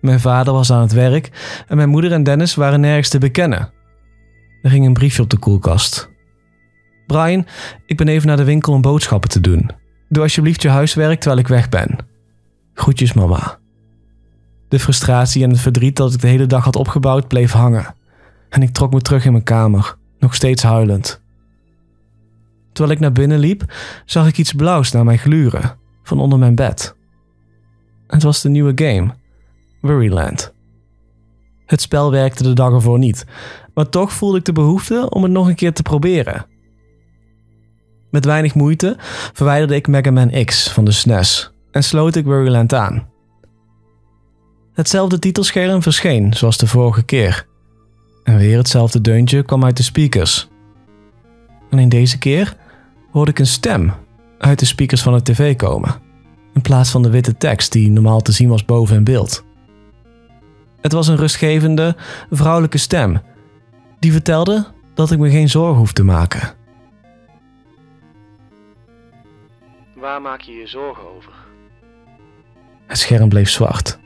Mijn 0.00 0.20
vader 0.20 0.52
was 0.52 0.72
aan 0.72 0.80
het 0.80 0.92
werk 0.92 1.30
en 1.68 1.76
mijn 1.76 1.88
moeder 1.88 2.12
en 2.12 2.22
Dennis 2.22 2.54
waren 2.54 2.80
nergens 2.80 3.08
te 3.08 3.18
bekennen. 3.18 3.72
Er 4.62 4.70
ging 4.70 4.86
een 4.86 4.92
briefje 4.92 5.22
op 5.22 5.30
de 5.30 5.38
koelkast. 5.38 6.10
Brian, 7.06 7.46
ik 7.86 7.96
ben 7.96 8.08
even 8.08 8.28
naar 8.28 8.36
de 8.36 8.44
winkel 8.44 8.72
om 8.72 8.80
boodschappen 8.80 9.30
te 9.30 9.40
doen. 9.40 9.70
Doe 10.08 10.22
alsjeblieft 10.22 10.62
je 10.62 10.68
huiswerk 10.68 11.20
terwijl 11.20 11.40
ik 11.40 11.48
weg 11.48 11.68
ben. 11.68 11.96
Groetjes, 12.74 13.12
mama. 13.12 13.58
De 14.68 14.78
frustratie 14.78 15.42
en 15.42 15.50
het 15.50 15.60
verdriet 15.60 15.96
dat 15.96 16.14
ik 16.14 16.20
de 16.20 16.26
hele 16.26 16.46
dag 16.46 16.64
had 16.64 16.76
opgebouwd 16.76 17.28
bleef 17.28 17.52
hangen. 17.52 17.94
En 18.48 18.62
ik 18.62 18.70
trok 18.70 18.92
me 18.92 19.00
terug 19.00 19.24
in 19.24 19.32
mijn 19.32 19.44
kamer, 19.44 19.96
nog 20.18 20.34
steeds 20.34 20.62
huilend. 20.62 21.22
Terwijl 22.72 22.94
ik 22.94 23.00
naar 23.00 23.12
binnen 23.12 23.38
liep, 23.38 23.72
zag 24.04 24.26
ik 24.26 24.38
iets 24.38 24.52
blauws 24.52 24.92
naar 24.92 25.04
mij 25.04 25.16
gluren, 25.16 25.76
van 26.02 26.20
onder 26.20 26.38
mijn 26.38 26.54
bed. 26.54 26.94
Het 28.06 28.22
was 28.22 28.42
de 28.42 28.48
nieuwe 28.48 28.72
game, 28.74 29.14
Worryland. 29.80 30.52
Het 31.66 31.80
spel 31.80 32.10
werkte 32.10 32.42
de 32.42 32.52
dag 32.52 32.72
ervoor 32.72 32.98
niet, 32.98 33.24
maar 33.74 33.88
toch 33.88 34.12
voelde 34.12 34.38
ik 34.38 34.44
de 34.44 34.52
behoefte 34.52 35.10
om 35.10 35.22
het 35.22 35.32
nog 35.32 35.48
een 35.48 35.54
keer 35.54 35.72
te 35.72 35.82
proberen. 35.82 36.46
Met 38.10 38.24
weinig 38.24 38.54
moeite 38.54 38.96
verwijderde 39.32 39.74
ik 39.74 39.88
Mega 39.88 40.10
Man 40.10 40.44
X 40.44 40.70
van 40.72 40.84
de 40.84 40.90
SNES 40.90 41.52
en 41.70 41.84
sloot 41.84 42.16
ik 42.16 42.24
Worryland 42.24 42.74
aan. 42.74 43.08
Hetzelfde 44.72 45.18
titelscherm 45.18 45.82
verscheen 45.82 46.34
zoals 46.34 46.56
de 46.56 46.66
vorige 46.66 47.02
keer. 47.02 47.46
En 48.24 48.36
weer 48.36 48.56
hetzelfde 48.56 49.00
deuntje 49.00 49.42
kwam 49.42 49.64
uit 49.64 49.76
de 49.76 49.82
speakers. 49.82 50.48
Alleen 51.70 51.88
deze 51.88 52.18
keer 52.18 52.56
hoorde 53.10 53.30
ik 53.30 53.38
een 53.38 53.46
stem 53.46 53.92
uit 54.38 54.58
de 54.58 54.66
speakers 54.66 55.02
van 55.02 55.12
de 55.12 55.22
tv 55.22 55.56
komen, 55.56 55.94
in 56.54 56.60
plaats 56.60 56.90
van 56.90 57.02
de 57.02 57.10
witte 57.10 57.36
tekst 57.36 57.72
die 57.72 57.90
normaal 57.90 58.20
te 58.20 58.32
zien 58.32 58.48
was 58.48 58.64
boven 58.64 58.96
in 58.96 59.04
beeld. 59.04 59.44
Het 60.80 60.92
was 60.92 61.08
een 61.08 61.16
rustgevende, 61.16 61.96
vrouwelijke 62.30 62.78
stem 62.78 63.20
die 63.98 64.12
vertelde 64.12 64.66
dat 64.94 65.10
ik 65.10 65.18
me 65.18 65.30
geen 65.30 65.48
zorgen 65.48 65.78
hoef 65.78 65.92
te 65.92 66.04
maken. 66.04 66.54
Waar 69.94 70.22
maak 70.22 70.40
je 70.40 70.52
je 70.52 70.66
zorgen 70.66 71.16
over? 71.16 71.32
Het 72.86 72.98
scherm 72.98 73.28
bleef 73.28 73.50
zwart 73.50 73.98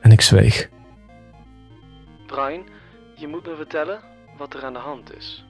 en 0.00 0.12
ik 0.12 0.20
zweeg. 0.20 0.68
Brian, 2.26 2.62
je 3.16 3.28
moet 3.28 3.46
me 3.46 3.54
vertellen 3.56 3.98
wat 4.38 4.54
er 4.54 4.64
aan 4.64 4.72
de 4.72 4.78
hand 4.78 5.16
is. 5.16 5.44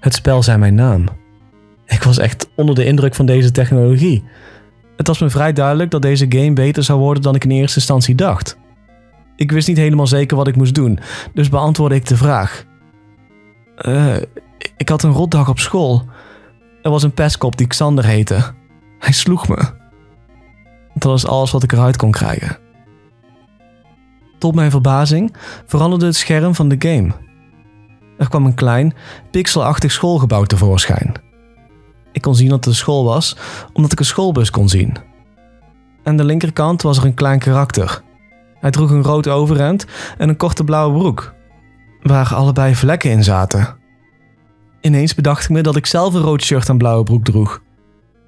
Het 0.00 0.14
spel 0.14 0.42
zei 0.42 0.58
mijn 0.58 0.74
naam. 0.74 1.04
Ik 1.86 2.02
was 2.02 2.18
echt 2.18 2.50
onder 2.54 2.74
de 2.74 2.84
indruk 2.84 3.14
van 3.14 3.26
deze 3.26 3.50
technologie. 3.50 4.24
Het 4.96 5.06
was 5.06 5.18
me 5.18 5.30
vrij 5.30 5.52
duidelijk 5.52 5.90
dat 5.90 6.02
deze 6.02 6.26
game 6.28 6.52
beter 6.52 6.82
zou 6.82 6.98
worden 6.98 7.22
dan 7.22 7.34
ik 7.34 7.44
in 7.44 7.50
eerste 7.50 7.78
instantie 7.78 8.14
dacht. 8.14 8.58
Ik 9.40 9.52
wist 9.52 9.68
niet 9.68 9.76
helemaal 9.76 10.06
zeker 10.06 10.36
wat 10.36 10.48
ik 10.48 10.56
moest 10.56 10.74
doen, 10.74 10.98
dus 11.34 11.48
beantwoordde 11.48 11.96
ik 11.96 12.06
de 12.06 12.16
vraag. 12.16 12.64
Uh, 13.86 14.16
ik 14.76 14.88
had 14.88 15.02
een 15.02 15.12
rotdag 15.12 15.48
op 15.48 15.58
school. 15.58 16.02
Er 16.82 16.90
was 16.90 17.02
een 17.02 17.14
pestkop 17.14 17.56
die 17.56 17.66
Xander 17.66 18.04
heette. 18.04 18.54
Hij 18.98 19.12
sloeg 19.12 19.48
me. 19.48 19.56
Dat 20.94 21.02
was 21.02 21.26
alles 21.26 21.50
wat 21.50 21.62
ik 21.62 21.72
eruit 21.72 21.96
kon 21.96 22.10
krijgen. 22.10 22.58
Tot 24.38 24.54
mijn 24.54 24.70
verbazing 24.70 25.36
veranderde 25.66 26.06
het 26.06 26.16
scherm 26.16 26.54
van 26.54 26.68
de 26.68 26.76
game. 26.78 27.12
Er 28.18 28.28
kwam 28.28 28.46
een 28.46 28.54
klein, 28.54 28.94
pixelachtig 29.30 29.92
schoolgebouw 29.92 30.44
tevoorschijn. 30.44 31.12
Ik 32.12 32.22
kon 32.22 32.34
zien 32.34 32.48
dat 32.48 32.56
het 32.56 32.66
een 32.66 32.74
school 32.74 33.04
was, 33.04 33.36
omdat 33.72 33.92
ik 33.92 33.98
een 33.98 34.04
schoolbus 34.04 34.50
kon 34.50 34.68
zien. 34.68 34.96
Aan 36.04 36.16
de 36.16 36.24
linkerkant 36.24 36.82
was 36.82 36.98
er 36.98 37.04
een 37.04 37.14
klein 37.14 37.38
karakter. 37.38 38.02
Hij 38.60 38.70
droeg 38.70 38.90
een 38.90 39.02
rood 39.02 39.28
overhemd 39.28 39.86
en 40.18 40.28
een 40.28 40.36
korte 40.36 40.64
blauwe 40.64 40.98
broek, 40.98 41.34
waar 42.02 42.34
allebei 42.34 42.74
vlekken 42.74 43.10
in 43.10 43.24
zaten. 43.24 43.76
Ineens 44.80 45.14
bedacht 45.14 45.44
ik 45.44 45.50
me 45.50 45.60
dat 45.60 45.76
ik 45.76 45.86
zelf 45.86 46.14
een 46.14 46.22
rood 46.22 46.42
shirt 46.42 46.68
en 46.68 46.78
blauwe 46.78 47.04
broek 47.04 47.24
droeg. 47.24 47.62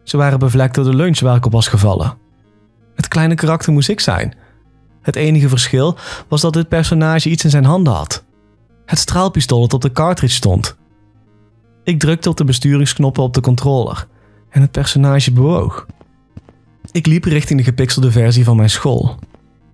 Ze 0.03 0.17
waren 0.17 0.39
bevlekt 0.39 0.75
door 0.75 0.85
de 0.85 0.95
lunch 0.95 1.21
waar 1.21 1.37
ik 1.37 1.47
op 1.47 1.53
was 1.53 1.69
gevallen. 1.69 2.17
Het 2.95 3.09
kleine 3.09 3.35
karakter 3.35 3.73
moest 3.73 3.89
ik 3.89 4.01
zijn. 4.01 4.37
Het 5.03 5.17
enige 5.17 5.49
verschil 5.49 5.97
was 6.29 6.41
dat 6.41 6.53
dit 6.53 6.69
personage 6.69 7.31
iets 7.31 7.45
in 7.45 7.51
zijn 7.51 7.65
handen 7.65 7.93
had. 7.93 8.25
Het 8.87 8.99
straalpistool 8.99 9.61
dat 9.61 9.75
op 9.75 9.81
de 9.81 9.93
cartridge 9.93 10.35
stond. 10.35 10.77
Ik 11.85 11.99
drukte 11.99 12.29
op 12.29 12.37
de 12.37 12.45
besturingsknoppen 12.45 13.23
op 13.23 13.35
de 13.35 13.41
controller 13.41 14.07
en 14.51 14.61
het 14.61 14.71
personage 14.71 15.33
bewoog. 15.33 15.87
Ik 16.93 17.07
liep 17.07 17.25
richting 17.25 17.59
de 17.59 17.65
gepixelde 17.65 18.11
versie 18.11 18.45
van 18.45 18.57
mijn 18.57 18.71
school. 18.71 19.19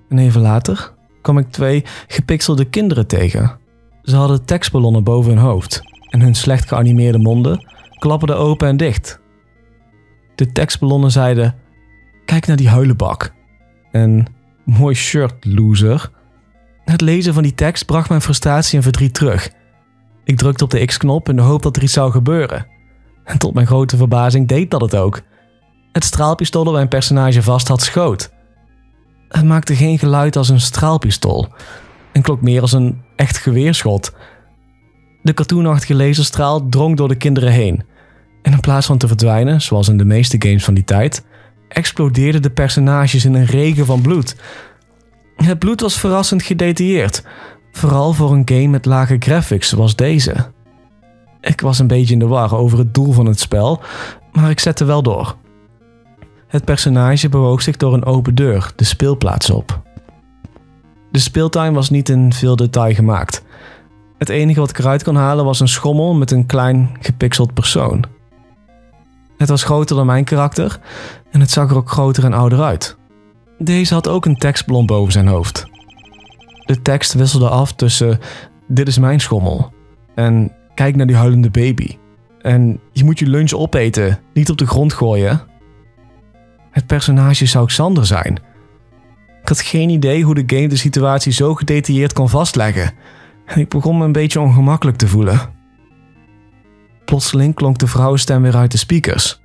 En 0.09 0.19
even 0.19 0.41
later 0.41 0.93
kwam 1.23 1.39
ik 1.39 1.51
twee 1.51 1.85
gepixelde 2.07 2.65
kinderen 2.65 3.07
tegen. 3.07 3.59
Ze 4.03 4.17
hadden 4.17 4.45
tekstballonnen 4.45 5.05
boven 5.05 5.33
hun 5.33 5.43
hoofd 5.43 5.83
en 6.11 6.21
hun 6.21 6.35
slecht 6.35 6.69
geanimeerde 6.69 7.19
monden 7.19 7.67
klapperden 7.99 8.37
open 8.37 8.69
en 8.69 8.77
dicht. 8.77 9.21
De 10.35 10.53
tekstballonnen 10.53 11.11
zeiden: 11.11 11.55
Kijk 12.25 12.47
naar 12.47 12.57
die 12.57 12.69
huilenbak. 12.69 13.33
En 13.91 14.27
mooi 14.65 14.95
shirt, 14.95 15.45
loser. 15.45 16.11
Het 16.85 17.01
lezen 17.01 17.35
van 17.35 17.43
die 17.43 17.55
tekst 17.55 17.87
bracht 17.87 18.09
mijn 18.09 18.21
frustratie 18.21 18.77
en 18.77 18.83
verdriet 18.83 19.15
terug. 19.15 19.51
Ik 20.25 20.37
drukte 20.37 20.65
op 20.65 20.71
de 20.71 20.85
X-knop 20.85 21.29
in 21.29 21.37
de 21.37 21.43
hoop 21.43 21.63
dat 21.63 21.77
er 21.77 21.83
iets 21.83 21.93
zou 21.93 22.11
gebeuren. 22.11 22.67
En 23.25 23.39
tot 23.39 23.55
mijn 23.55 23.67
grote 23.67 23.97
verbazing 23.97 24.49
deed 24.49 24.71
dat 24.71 24.81
het 24.81 24.97
ook. 24.97 25.21
Het 25.93 26.05
straalpistool 26.05 26.65
dat 26.65 26.75
mijn 26.75 26.89
personage 26.89 27.43
vast 27.43 27.69
had 27.69 27.83
schoot. 27.83 28.31
Het 29.29 29.45
maakte 29.45 29.77
geen 29.77 29.99
geluid 29.99 30.37
als 30.37 30.49
een 30.49 30.61
straalpistool 30.61 31.49
en 32.13 32.23
klonk 32.23 32.41
meer 32.41 32.61
als 32.61 32.73
een 32.73 33.03
echt 33.17 33.37
geweerschot. 33.37 34.13
De 35.23 35.35
cartoonachtige 35.35 35.95
laserstraal 35.95 36.69
drong 36.69 36.97
door 36.97 37.09
de 37.09 37.17
kinderen 37.17 37.53
heen. 37.53 37.83
En 38.43 38.53
in 38.53 38.61
plaats 38.61 38.87
van 38.87 38.99
te 38.99 39.07
verdwijnen, 39.07 39.61
zoals 39.61 39.89
in 39.89 39.99
de 39.99 40.05
meeste 40.05 40.37
games 40.39 40.65
van 40.65 40.75
die 40.75 40.85
tijd, 40.85 41.25
explodeerden 41.69 42.43
de 42.43 42.51
personages 42.51 43.25
in 43.25 43.35
een 43.35 43.47
regen 43.47 43.87
van 43.87 44.01
bloed. 44.01 44.37
Het 45.37 45.59
bloed 45.59 45.81
was 45.81 45.99
verrassend 45.99 46.43
gedetailleerd, 46.43 47.23
vooral 47.73 48.13
voor 48.13 48.33
een 48.33 48.43
game 48.45 48.69
met 48.69 48.85
lage 48.85 49.17
graphics 49.19 49.69
zoals 49.69 49.97
deze. 49.97 50.53
Ik 51.41 51.61
was 51.61 51.79
een 51.79 51.87
beetje 51.87 52.13
in 52.13 52.19
de 52.19 52.27
war 52.27 52.55
over 52.57 52.79
het 52.79 52.95
doel 52.95 53.13
van 53.13 53.27
het 53.27 53.41
spel, 53.41 53.83
maar 54.33 54.51
ik 54.51 54.61
zette 54.61 54.85
wel 54.85 55.03
door. 55.03 55.37
Het 56.49 56.65
personage 56.65 57.29
bewoog 57.29 57.63
zich 57.63 57.77
door 57.77 57.95
een 57.95 58.05
open 58.05 58.35
deur 58.35 58.73
de 58.77 58.85
speelplaats 58.85 59.51
op. 59.51 59.83
De 61.11 61.19
speeltuin 61.19 61.75
was 61.75 61.91
niet 61.91 62.09
in 62.09 62.33
veel 62.33 62.57
detail 62.57 62.95
gemaakt. 62.95 63.43
Het 64.19 64.29
enige 64.29 64.61
wat 64.61 64.71
ik 64.71 64.79
eruit 64.79 65.03
kon 65.03 65.17
halen 65.17 65.45
was 65.45 65.61
een 65.61 65.69
schommel 65.69 66.15
met 66.15 66.31
een 66.31 66.47
klein 66.47 66.97
gepixeld 67.01 67.55
persoon. 67.55 68.05
Het 69.37 69.49
was 69.49 69.63
groter 69.63 69.97
dan 69.97 70.07
mijn 70.07 70.25
karakter 70.25 70.81
en 71.31 71.41
het 71.41 71.51
zag 71.51 71.71
er 71.71 71.77
ook 71.77 71.91
groter 71.91 72.25
en 72.25 72.33
ouder 72.33 72.61
uit. 72.63 72.97
Deze 73.59 73.95
had 73.95 74.09
ook 74.09 74.27
een 74.27 74.39
tekstblom 74.39 74.87
boven 74.87 75.13
zijn 75.13 75.27
hoofd. 75.27 75.67
De 76.65 76.83
tekst 76.83 77.13
wisselde 77.13 77.49
af 77.49 77.73
tussen 77.73 78.19
dit 78.67 78.89
is 78.89 78.99
mijn 78.99 79.21
schommel 79.21 79.73
en 80.15 80.53
kijk 80.75 80.97
naar 80.97 81.07
die 81.07 81.17
huilende 81.17 81.51
baby. 81.51 81.97
En 82.41 82.81
je 82.93 83.05
moet 83.05 83.19
je 83.19 83.27
lunch 83.27 83.53
opeten, 83.53 84.19
niet 84.33 84.51
op 84.51 84.59
de 84.59 84.67
grond 84.67 84.93
gooien. 84.93 85.41
Het 86.79 86.87
personage 86.87 87.47
zou 87.47 87.67
Xander 87.67 88.07
zijn. 88.07 88.35
Ik 89.43 89.49
had 89.49 89.61
geen 89.61 89.89
idee 89.89 90.23
hoe 90.23 90.35
de 90.35 90.57
game 90.57 90.69
de 90.69 90.77
situatie 90.77 91.33
zo 91.33 91.55
gedetailleerd 91.55 92.13
kon 92.13 92.29
vastleggen. 92.29 92.95
En 93.45 93.61
ik 93.61 93.69
begon 93.69 93.99
me 93.99 94.05
een 94.05 94.13
beetje 94.13 94.41
ongemakkelijk 94.41 94.97
te 94.97 95.09
voelen. 95.09 95.55
Plotseling 97.05 97.55
klonk 97.55 97.79
de 97.79 97.87
vrouwenstem 97.87 98.43
weer 98.43 98.57
uit 98.57 98.71
de 98.71 98.79
speakers. 98.79 99.41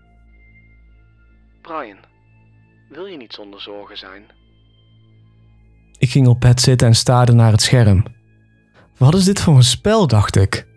Brian, 1.62 1.98
wil 2.90 3.06
je 3.06 3.18
niet 3.18 3.34
zonder 3.34 3.62
zorgen 3.62 3.98
zijn? 3.98 4.24
Ik 5.98 6.10
ging 6.10 6.28
op 6.28 6.40
bed 6.40 6.62
zitten 6.62 6.88
en 6.88 6.96
staarde 6.96 7.34
naar 7.34 7.52
het 7.52 7.62
scherm. 7.62 8.06
Wat 8.98 9.16
is 9.16 9.26
dit 9.26 9.42
voor 9.42 9.56
een 9.56 9.64
spel, 9.64 10.08
dacht 10.08 10.36
ik. 10.36 10.68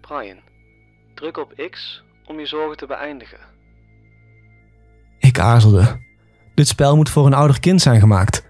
Brian, 0.00 0.38
druk 1.14 1.36
op 1.36 1.68
X 1.70 2.02
om 2.26 2.38
je 2.38 2.46
zorgen 2.46 2.76
te 2.76 2.86
beëindigen. 2.86 3.56
Ik 5.38 5.44
aarzelde. 5.44 6.00
Dit 6.54 6.68
spel 6.68 6.96
moet 6.96 7.08
voor 7.08 7.26
een 7.26 7.34
ouder 7.34 7.60
kind 7.60 7.80
zijn 7.80 8.00
gemaakt. 8.00 8.46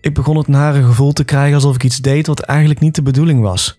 Ik 0.00 0.14
begon 0.14 0.36
het 0.36 0.48
nare 0.48 0.82
gevoel 0.82 1.12
te 1.12 1.24
krijgen 1.24 1.54
alsof 1.54 1.74
ik 1.74 1.84
iets 1.84 1.96
deed 1.96 2.26
wat 2.26 2.40
eigenlijk 2.40 2.80
niet 2.80 2.94
de 2.94 3.02
bedoeling 3.02 3.40
was. 3.40 3.78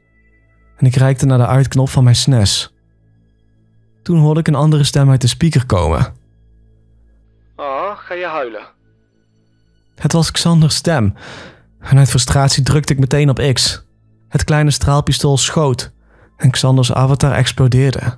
En 0.77 0.85
ik 0.85 0.95
reikte 0.95 1.25
naar 1.25 1.37
de 1.37 1.47
uitknop 1.47 1.89
van 1.89 2.03
mijn 2.03 2.15
SNES. 2.15 2.73
Toen 4.03 4.19
hoorde 4.19 4.39
ik 4.39 4.47
een 4.47 4.55
andere 4.55 4.83
stem 4.83 5.09
uit 5.09 5.21
de 5.21 5.27
speaker 5.27 5.65
komen. 5.65 6.13
Oh, 7.55 7.97
ga 7.97 8.13
je 8.13 8.25
huilen? 8.25 8.65
Het 9.95 10.11
was 10.11 10.31
Xanders 10.31 10.75
stem. 10.75 11.13
En 11.79 11.97
uit 11.97 12.09
frustratie 12.09 12.63
drukte 12.63 12.93
ik 12.93 12.99
meteen 12.99 13.29
op 13.29 13.51
X. 13.53 13.85
Het 14.27 14.43
kleine 14.43 14.71
straalpistool 14.71 15.37
schoot 15.37 15.91
en 16.37 16.51
Xanders 16.51 16.93
avatar 16.93 17.31
explodeerde. 17.31 18.17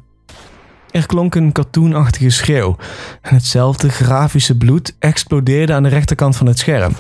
Er 0.91 1.05
klonk 1.05 1.36
een 1.36 1.51
cartoonachtige 1.51 2.29
schreeuw 2.29 2.75
en 3.22 3.34
hetzelfde 3.34 3.89
grafische 3.89 4.58
bloed 4.58 4.96
explodeerde 5.00 5.74
aan 5.74 5.84
de 5.84 5.89
rechterkant 5.89 6.36
van 6.36 6.48
het 6.48 6.60
scherm. 6.60 6.93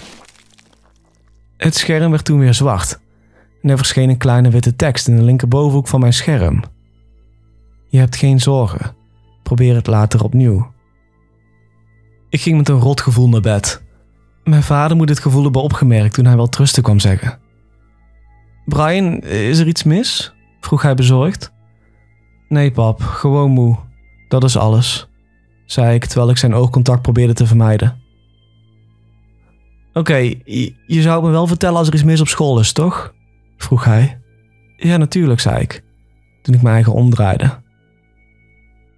Het 1.57 1.75
scherm 1.75 2.11
werd 2.11 2.25
toen 2.25 2.39
weer 2.39 2.53
zwart 2.53 2.99
en 3.61 3.69
er 3.69 3.77
verscheen 3.77 4.09
een 4.09 4.17
kleine 4.17 4.49
witte 4.49 4.75
tekst 4.75 5.07
in 5.07 5.15
de 5.15 5.23
linkerbovenhoek 5.23 5.87
van 5.87 5.99
mijn 5.99 6.13
scherm. 6.13 6.63
Je 7.87 7.97
hebt 7.97 8.15
geen 8.15 8.39
zorgen. 8.39 8.95
Probeer 9.43 9.75
het 9.75 9.87
later 9.87 10.23
opnieuw. 10.23 10.71
Ik 12.29 12.41
ging 12.41 12.57
met 12.57 12.69
een 12.69 12.79
rot 12.79 13.01
gevoel 13.01 13.29
naar 13.29 13.41
bed. 13.41 13.81
Mijn 14.43 14.63
vader 14.63 14.97
moet 14.97 15.07
dit 15.07 15.19
gevoel 15.19 15.43
hebben 15.43 15.61
opgemerkt 15.61 16.13
toen 16.13 16.25
hij 16.25 16.35
wel 16.35 16.49
trusten 16.49 16.83
kwam 16.83 16.99
zeggen. 16.99 17.39
Brian, 18.65 19.21
is 19.21 19.59
er 19.59 19.67
iets 19.67 19.83
mis? 19.83 20.33
vroeg 20.59 20.81
hij 20.81 20.95
bezorgd. 20.95 21.51
Nee, 22.49 22.71
pap, 22.71 23.01
gewoon 23.01 23.51
moe. 23.51 23.77
Dat 24.27 24.43
is 24.43 24.57
alles, 24.57 25.07
zei 25.65 25.95
ik 25.95 26.05
terwijl 26.05 26.29
ik 26.29 26.37
zijn 26.37 26.53
oogcontact 26.53 27.01
probeerde 27.01 27.33
te 27.33 27.45
vermijden. 27.47 28.01
Oké, 29.93 30.15
je, 30.15 30.73
je 30.87 31.01
zou 31.01 31.23
me 31.23 31.29
wel 31.29 31.47
vertellen 31.47 31.77
als 31.77 31.87
er 31.87 31.93
iets 31.93 32.03
mis 32.03 32.21
op 32.21 32.27
school 32.27 32.59
is, 32.59 32.71
toch? 32.71 33.13
vroeg 33.57 33.83
hij. 33.83 34.21
Ja, 34.77 34.97
natuurlijk, 34.97 35.39
zei 35.39 35.61
ik, 35.61 35.83
toen 36.41 36.53
ik 36.53 36.61
mijn 36.61 36.75
eigen 36.75 36.93
omdraaide. 36.93 37.51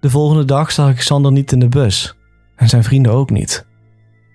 De 0.00 0.10
volgende 0.10 0.44
dag 0.44 0.72
zag 0.72 0.90
ik 0.90 0.96
Xander 0.96 1.32
niet 1.32 1.52
in 1.52 1.58
de 1.58 1.68
bus 1.68 2.16
en 2.56 2.68
zijn 2.68 2.84
vrienden 2.84 3.12
ook 3.12 3.30
niet. 3.30 3.66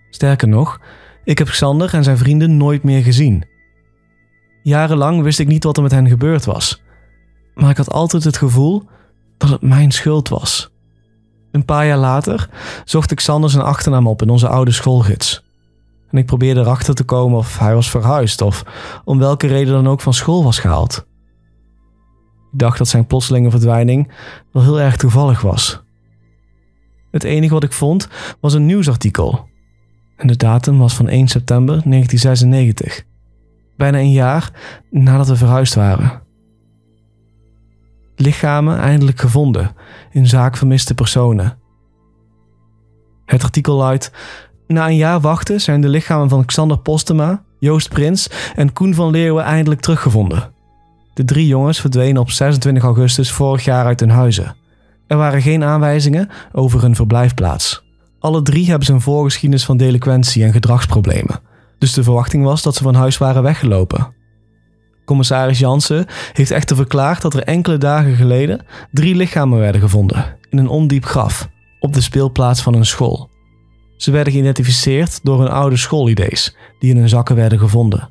Sterker 0.09 0.47
nog, 0.47 0.81
ik 1.23 1.37
heb 1.37 1.47
Xander 1.47 1.93
en 1.93 2.03
zijn 2.03 2.17
vrienden 2.17 2.57
nooit 2.57 2.83
meer 2.83 3.03
gezien. 3.03 3.45
Jarenlang 4.63 5.21
wist 5.21 5.39
ik 5.39 5.47
niet 5.47 5.63
wat 5.63 5.77
er 5.77 5.83
met 5.83 5.91
hen 5.91 6.07
gebeurd 6.07 6.45
was, 6.45 6.81
maar 7.53 7.69
ik 7.69 7.77
had 7.77 7.91
altijd 7.91 8.23
het 8.23 8.37
gevoel 8.37 8.83
dat 9.37 9.49
het 9.49 9.61
mijn 9.61 9.91
schuld 9.91 10.29
was. 10.29 10.71
Een 11.51 11.65
paar 11.65 11.85
jaar 11.85 11.97
later 11.97 12.49
zocht 12.85 13.11
ik 13.11 13.17
Xander 13.17 13.49
zijn 13.49 13.63
achternaam 13.63 14.07
op 14.07 14.21
in 14.21 14.29
onze 14.29 14.47
oude 14.47 14.71
schoolgids. 14.71 15.45
En 16.09 16.17
ik 16.17 16.25
probeerde 16.25 16.59
erachter 16.59 16.95
te 16.95 17.03
komen 17.03 17.37
of 17.37 17.59
hij 17.59 17.73
was 17.73 17.89
verhuisd 17.89 18.41
of 18.41 18.63
om 19.03 19.19
welke 19.19 19.47
reden 19.47 19.73
dan 19.73 19.87
ook 19.87 20.01
van 20.01 20.13
school 20.13 20.43
was 20.43 20.59
gehaald. 20.59 21.05
Ik 22.51 22.59
dacht 22.59 22.77
dat 22.77 22.87
zijn 22.87 23.07
plotselinge 23.07 23.49
verdwijning 23.49 24.11
wel 24.51 24.63
heel 24.63 24.79
erg 24.79 24.97
toevallig 24.97 25.41
was. 25.41 25.81
Het 27.11 27.23
enige 27.23 27.53
wat 27.53 27.63
ik 27.63 27.73
vond 27.73 28.07
was 28.39 28.53
een 28.53 28.65
nieuwsartikel. 28.65 29.49
En 30.15 30.27
de 30.27 30.35
datum 30.35 30.77
was 30.77 30.95
van 30.95 31.07
1 31.07 31.27
september 31.27 31.81
1996. 31.83 33.03
Bijna 33.77 33.97
een 33.97 34.11
jaar 34.11 34.51
nadat 34.89 35.27
we 35.27 35.35
verhuisd 35.35 35.75
waren. 35.75 36.21
Lichamen 38.19 38.79
eindelijk 38.79 39.19
gevonden 39.19 39.75
in 40.11 40.27
zaak 40.27 40.57
vermiste 40.57 40.93
personen. 40.93 41.57
Het 43.25 43.43
artikel 43.43 43.75
luidt: 43.75 44.11
Na 44.67 44.87
een 44.87 44.95
jaar 44.95 45.19
wachten 45.19 45.61
zijn 45.61 45.81
de 45.81 45.87
lichamen 45.87 46.29
van 46.29 46.45
Xander 46.45 46.79
Postema, 46.79 47.43
Joost 47.59 47.89
Prins 47.89 48.29
en 48.55 48.73
Koen 48.73 48.93
van 48.93 49.11
Leeuwen 49.11 49.43
eindelijk 49.43 49.81
teruggevonden. 49.81 50.51
De 51.13 51.23
drie 51.23 51.47
jongens 51.47 51.79
verdwenen 51.79 52.21
op 52.21 52.31
26 52.31 52.83
augustus 52.83 53.31
vorig 53.31 53.63
jaar 53.65 53.85
uit 53.85 53.99
hun 53.99 54.09
huizen. 54.09 54.55
Er 55.07 55.17
waren 55.17 55.41
geen 55.41 55.63
aanwijzingen 55.63 56.29
over 56.51 56.81
hun 56.81 56.95
verblijfplaats. 56.95 57.85
Alle 58.19 58.41
drie 58.41 58.67
hebben 58.67 58.85
ze 58.85 58.93
een 58.93 59.01
voorgeschiedenis 59.01 59.65
van 59.65 59.77
delinquentie 59.77 60.43
en 60.43 60.51
gedragsproblemen, 60.51 61.39
dus 61.77 61.93
de 61.93 62.03
verwachting 62.03 62.43
was 62.43 62.61
dat 62.61 62.75
ze 62.75 62.83
van 62.83 62.95
huis 62.95 63.17
waren 63.17 63.43
weggelopen. 63.43 64.15
Commissaris 65.07 65.59
Jansen 65.59 66.05
heeft 66.33 66.51
echter 66.51 66.75
verklaard 66.75 67.21
dat 67.21 67.33
er 67.33 67.43
enkele 67.43 67.77
dagen 67.77 68.15
geleden 68.15 68.65
drie 68.91 69.15
lichamen 69.15 69.59
werden 69.59 69.81
gevonden 69.81 70.37
in 70.49 70.57
een 70.57 70.67
ondiep 70.67 71.05
graf 71.05 71.49
op 71.79 71.93
de 71.93 72.01
speelplaats 72.01 72.61
van 72.61 72.73
een 72.73 72.85
school. 72.85 73.29
Ze 73.97 74.11
werden 74.11 74.33
geïdentificeerd 74.33 75.19
door 75.23 75.39
hun 75.39 75.49
oude 75.49 75.77
schoolidees 75.77 76.55
die 76.79 76.91
in 76.91 76.97
hun 76.97 77.09
zakken 77.09 77.35
werden 77.35 77.59
gevonden. 77.59 78.09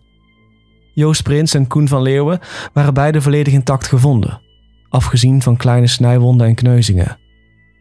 Joost 0.94 1.22
Prins 1.22 1.54
en 1.54 1.66
Koen 1.66 1.88
van 1.88 2.02
Leeuwen 2.02 2.40
waren 2.72 2.94
beide 2.94 3.22
volledig 3.22 3.52
intact 3.52 3.86
gevonden, 3.86 4.40
afgezien 4.88 5.42
van 5.42 5.56
kleine 5.56 5.86
snijwonden 5.86 6.46
en 6.46 6.54
kneuzingen. 6.54 7.18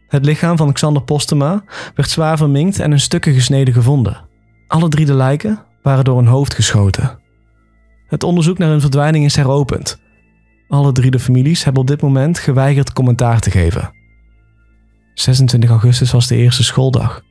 Het 0.08 0.24
lichaam 0.24 0.56
van 0.56 0.72
Xander 0.72 1.02
Postema 1.02 1.64
werd 1.94 2.10
zwaar 2.10 2.36
verminkt 2.36 2.78
en 2.78 2.92
in 2.92 3.00
stukken 3.00 3.34
gesneden 3.34 3.74
gevonden. 3.74 4.20
Alle 4.66 4.88
drie 4.88 5.06
de 5.06 5.14
lijken 5.14 5.62
waren 5.82 6.04
door 6.04 6.16
hun 6.16 6.26
hoofd 6.26 6.54
geschoten. 6.54 7.24
Het 8.06 8.22
onderzoek 8.22 8.58
naar 8.58 8.68
hun 8.68 8.80
verdwijning 8.80 9.24
is 9.24 9.36
heropend. 9.36 10.00
Alle 10.68 10.92
drie 10.92 11.10
de 11.10 11.18
families 11.20 11.64
hebben 11.64 11.82
op 11.82 11.88
dit 11.88 12.02
moment 12.02 12.38
geweigerd 12.38 12.92
commentaar 12.92 13.40
te 13.40 13.50
geven. 13.50 13.90
26 15.14 15.70
augustus 15.70 16.12
was 16.12 16.26
de 16.26 16.36
eerste 16.36 16.64
schooldag. 16.64 17.22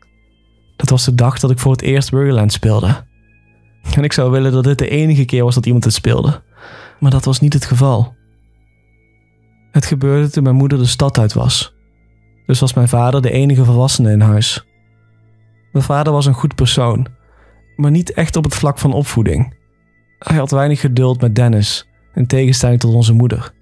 Dat 0.75 0.89
was 0.89 1.05
de 1.05 1.15
dag 1.15 1.39
dat 1.39 1.51
ik 1.51 1.59
voor 1.59 1.71
het 1.71 1.81
eerst 1.81 2.11
Burgerland 2.11 2.51
speelde. 2.51 3.03
En 3.95 4.03
ik 4.03 4.13
zou 4.13 4.31
willen 4.31 4.51
dat 4.51 4.63
dit 4.63 4.77
de 4.77 4.89
enige 4.89 5.25
keer 5.25 5.43
was 5.43 5.55
dat 5.55 5.65
iemand 5.65 5.83
het 5.83 5.93
speelde. 5.93 6.41
Maar 6.99 7.11
dat 7.11 7.25
was 7.25 7.39
niet 7.39 7.53
het 7.53 7.65
geval. 7.65 8.15
Het 9.71 9.85
gebeurde 9.85 10.29
toen 10.29 10.43
mijn 10.43 10.55
moeder 10.55 10.77
de 10.77 10.85
stad 10.85 11.17
uit 11.17 11.33
was. 11.33 11.75
Dus 12.45 12.59
was 12.59 12.73
mijn 12.73 12.87
vader 12.87 13.21
de 13.21 13.31
enige 13.31 13.65
volwassene 13.65 14.11
in 14.11 14.21
huis. 14.21 14.65
Mijn 15.71 15.85
vader 15.85 16.13
was 16.13 16.25
een 16.25 16.33
goed 16.33 16.55
persoon, 16.55 17.07
maar 17.75 17.91
niet 17.91 18.13
echt 18.13 18.35
op 18.35 18.43
het 18.43 18.55
vlak 18.55 18.77
van 18.79 18.93
opvoeding. 18.93 19.55
Hij 20.19 20.37
had 20.37 20.51
weinig 20.51 20.79
geduld 20.79 21.21
met 21.21 21.35
Dennis, 21.35 21.87
in 22.13 22.27
tegenstelling 22.27 22.79
tot 22.79 22.93
onze 22.93 23.13
moeder. 23.13 23.53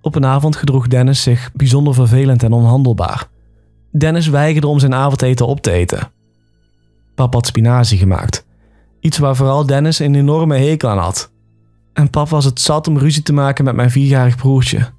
Op 0.00 0.14
een 0.14 0.26
avond 0.26 0.56
gedroeg 0.56 0.88
Dennis 0.88 1.22
zich 1.22 1.50
bijzonder 1.54 1.94
vervelend 1.94 2.42
en 2.42 2.52
onhandelbaar. 2.52 3.28
Dennis 3.92 4.28
weigerde 4.28 4.66
om 4.66 4.78
zijn 4.78 4.94
avondeten 4.94 5.46
op 5.46 5.60
te 5.60 5.70
eten. 5.70 6.10
Pap 7.14 7.34
had 7.34 7.46
spinazie 7.46 7.98
gemaakt. 7.98 8.46
Iets 9.00 9.18
waar 9.18 9.36
vooral 9.36 9.66
Dennis 9.66 9.98
een 9.98 10.14
enorme 10.14 10.56
hekel 10.56 10.88
aan 10.88 10.98
had. 10.98 11.32
En 11.92 12.10
pap 12.10 12.28
was 12.28 12.44
het 12.44 12.60
zat 12.60 12.88
om 12.88 12.98
ruzie 12.98 13.22
te 13.22 13.32
maken 13.32 13.64
met 13.64 13.74
mijn 13.74 13.90
vierjarig 13.90 14.36
broertje. 14.36 14.90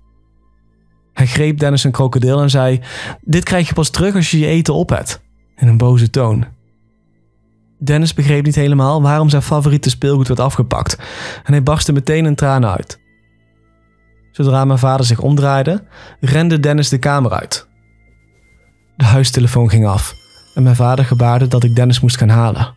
Hij 1.14 1.28
greep 1.28 1.60
Dennis 1.60 1.84
een 1.84 1.92
krokodil 1.92 2.42
en 2.42 2.50
zei: 2.50 2.82
Dit 3.22 3.44
krijg 3.44 3.68
je 3.68 3.74
pas 3.74 3.90
terug 3.90 4.16
als 4.16 4.32
je 4.32 4.40
je 4.40 4.46
eten 4.46 4.74
op 4.74 4.90
hebt. 4.90 5.22
In 5.56 5.68
een 5.68 5.78
boze 5.78 6.10
toon. 6.10 6.46
Dennis 7.80 8.14
begreep 8.14 8.46
niet 8.46 8.56
helemaal 8.56 9.02
waarom 9.02 9.30
zijn 9.30 9.42
favoriete 9.42 9.90
speelgoed 9.90 10.28
werd 10.28 10.40
afgepakt 10.40 10.98
en 11.44 11.54
hij 11.54 11.64
barstte 11.64 11.92
meteen 11.92 12.26
in 12.26 12.36
tranen 12.36 12.72
uit. 12.72 13.00
Zodra 14.32 14.66
mijn 14.66 14.80
vader 14.80 15.06
zich 15.06 15.20
omdraaide, 15.20 15.84
rende 16.20 16.60
Dennis 16.60 16.90
de 16.90 16.98
kamer 16.98 17.32
uit. 17.32 17.68
De 18.96 19.06
huistelefoon 19.06 19.70
ging 19.70 19.88
af 19.88 20.16
en 20.54 20.64
mijn 20.64 20.76
vader 20.76 21.06
gebaarde 21.06 21.48
dat 21.48 21.64
ik 21.64 21.76
Dennis 21.76 22.00
moest 22.00 22.18
gaan 22.18 22.30
halen. 22.30 22.76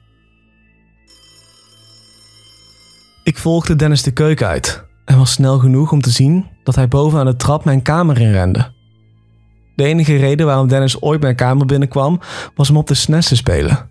Ik 3.23 3.38
volgde 3.38 3.77
Dennis 3.77 4.03
de 4.03 4.11
keuken 4.11 4.47
uit 4.47 4.85
en 5.05 5.19
was 5.19 5.33
snel 5.33 5.59
genoeg 5.59 5.93
om 5.93 6.01
te 6.01 6.11
zien 6.11 6.47
dat 6.65 6.75
hij 6.75 6.88
boven 6.88 7.19
aan 7.19 7.27
de 7.27 7.37
trap 7.37 7.65
mijn 7.65 7.83
kamer 7.83 8.21
inrende. 8.21 8.73
De 9.77 9.85
enige 9.85 10.17
reden 10.17 10.47
waarom 10.47 10.69
Dennis 10.69 11.01
ooit 11.01 11.21
mijn 11.21 11.37
kamer 11.37 11.67
binnenkwam 11.67 12.21
was 12.55 12.71
om 12.71 12.77
op 12.77 12.87
de 12.87 12.95
SNES 12.95 13.29
te 13.29 13.37
spelen. 13.37 13.91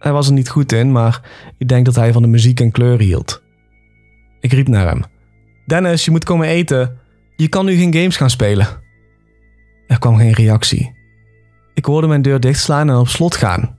Hij 0.00 0.12
was 0.12 0.26
er 0.26 0.32
niet 0.32 0.48
goed 0.48 0.72
in, 0.72 0.92
maar 0.92 1.20
ik 1.58 1.68
denk 1.68 1.84
dat 1.84 1.94
hij 1.94 2.12
van 2.12 2.22
de 2.22 2.28
muziek 2.28 2.60
en 2.60 2.70
kleuren 2.70 3.06
hield. 3.06 3.42
Ik 4.40 4.52
riep 4.52 4.68
naar 4.68 4.88
hem: 4.88 5.04
Dennis, 5.66 6.04
je 6.04 6.10
moet 6.10 6.24
komen 6.24 6.46
eten. 6.46 6.98
Je 7.36 7.48
kan 7.48 7.64
nu 7.64 7.74
geen 7.76 7.94
games 7.94 8.16
gaan 8.16 8.30
spelen. 8.30 8.66
Er 9.86 9.98
kwam 9.98 10.16
geen 10.16 10.32
reactie. 10.32 10.98
Ik 11.74 11.84
hoorde 11.84 12.06
mijn 12.06 12.22
deur 12.22 12.40
dichtslaan 12.40 12.88
en 12.88 12.96
op 12.96 13.08
slot 13.08 13.36
gaan. 13.36 13.76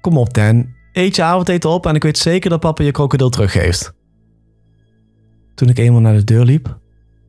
Kom 0.00 0.18
op, 0.18 0.34
Dan. 0.34 0.74
Eet 0.92 1.16
je 1.16 1.22
avondeten 1.22 1.70
op 1.70 1.86
en 1.86 1.94
ik 1.94 2.02
weet 2.02 2.18
zeker 2.18 2.50
dat 2.50 2.60
papa 2.60 2.82
je 2.82 2.90
krokodil 2.90 3.30
teruggeeft. 3.30 3.94
Toen 5.54 5.68
ik 5.68 5.78
eenmaal 5.78 6.00
naar 6.00 6.14
de 6.14 6.24
deur 6.24 6.44
liep, 6.44 6.78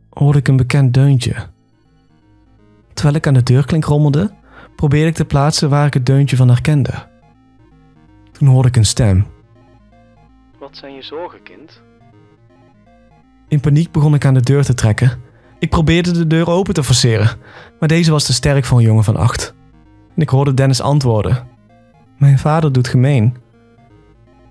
hoorde 0.10 0.40
ik 0.40 0.48
een 0.48 0.58
bekend 0.58 0.94
deuntje. 0.94 1.36
Terwijl 2.94 3.16
ik 3.16 3.28
aan 3.28 3.34
de 3.34 3.44
deurklink 3.44 3.86
rommelde, 3.86 4.32
probeerde 4.76 5.08
ik 5.08 5.16
te 5.16 5.26
plaatsen 5.26 5.70
waar 5.70 5.86
ik 5.86 5.94
het 5.94 6.06
deuntje 6.06 6.36
van 6.36 6.48
herkende. 6.48 7.08
Toen 8.38 8.48
hoorde 8.48 8.68
ik 8.68 8.76
een 8.76 8.86
stem. 8.86 9.26
Wat 10.60 10.78
zijn 10.78 10.94
je 10.94 11.02
zorgen, 11.02 11.44
kind? 11.44 11.82
In 13.48 13.60
paniek 13.60 13.92
begon 13.92 14.14
ik 14.14 14.26
aan 14.26 14.34
de 14.34 14.42
deur 14.42 14.64
te 14.64 14.74
trekken. 14.74 15.22
Ik 15.60 15.70
probeerde 15.70 16.12
de 16.12 16.28
deur 16.28 16.50
open 16.50 16.74
te 16.74 16.84
forceren, 16.84 17.38
maar 17.80 17.88
deze 17.88 18.12
was 18.12 18.26
te 18.26 18.34
sterk 18.34 18.66
voor 18.66 18.78
een 18.78 18.84
jongen 18.84 19.04
van 19.04 19.16
acht. 19.16 19.54
En 20.16 20.22
ik 20.22 20.30
hoorde 20.30 20.54
Dennis 20.54 20.82
antwoorden. 20.82 21.48
Mijn 22.18 22.40
vader 22.40 22.72
doet 22.72 22.88
gemeen. 22.88 23.38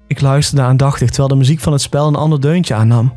Ik 0.06 0.20
luisterde 0.20 0.62
aandachtig 0.62 1.08
terwijl 1.08 1.28
de 1.28 1.36
muziek 1.36 1.60
van 1.60 1.72
het 1.72 1.82
spel 1.82 2.06
een 2.06 2.16
ander 2.16 2.40
deuntje 2.40 2.74
aannam. 2.74 3.16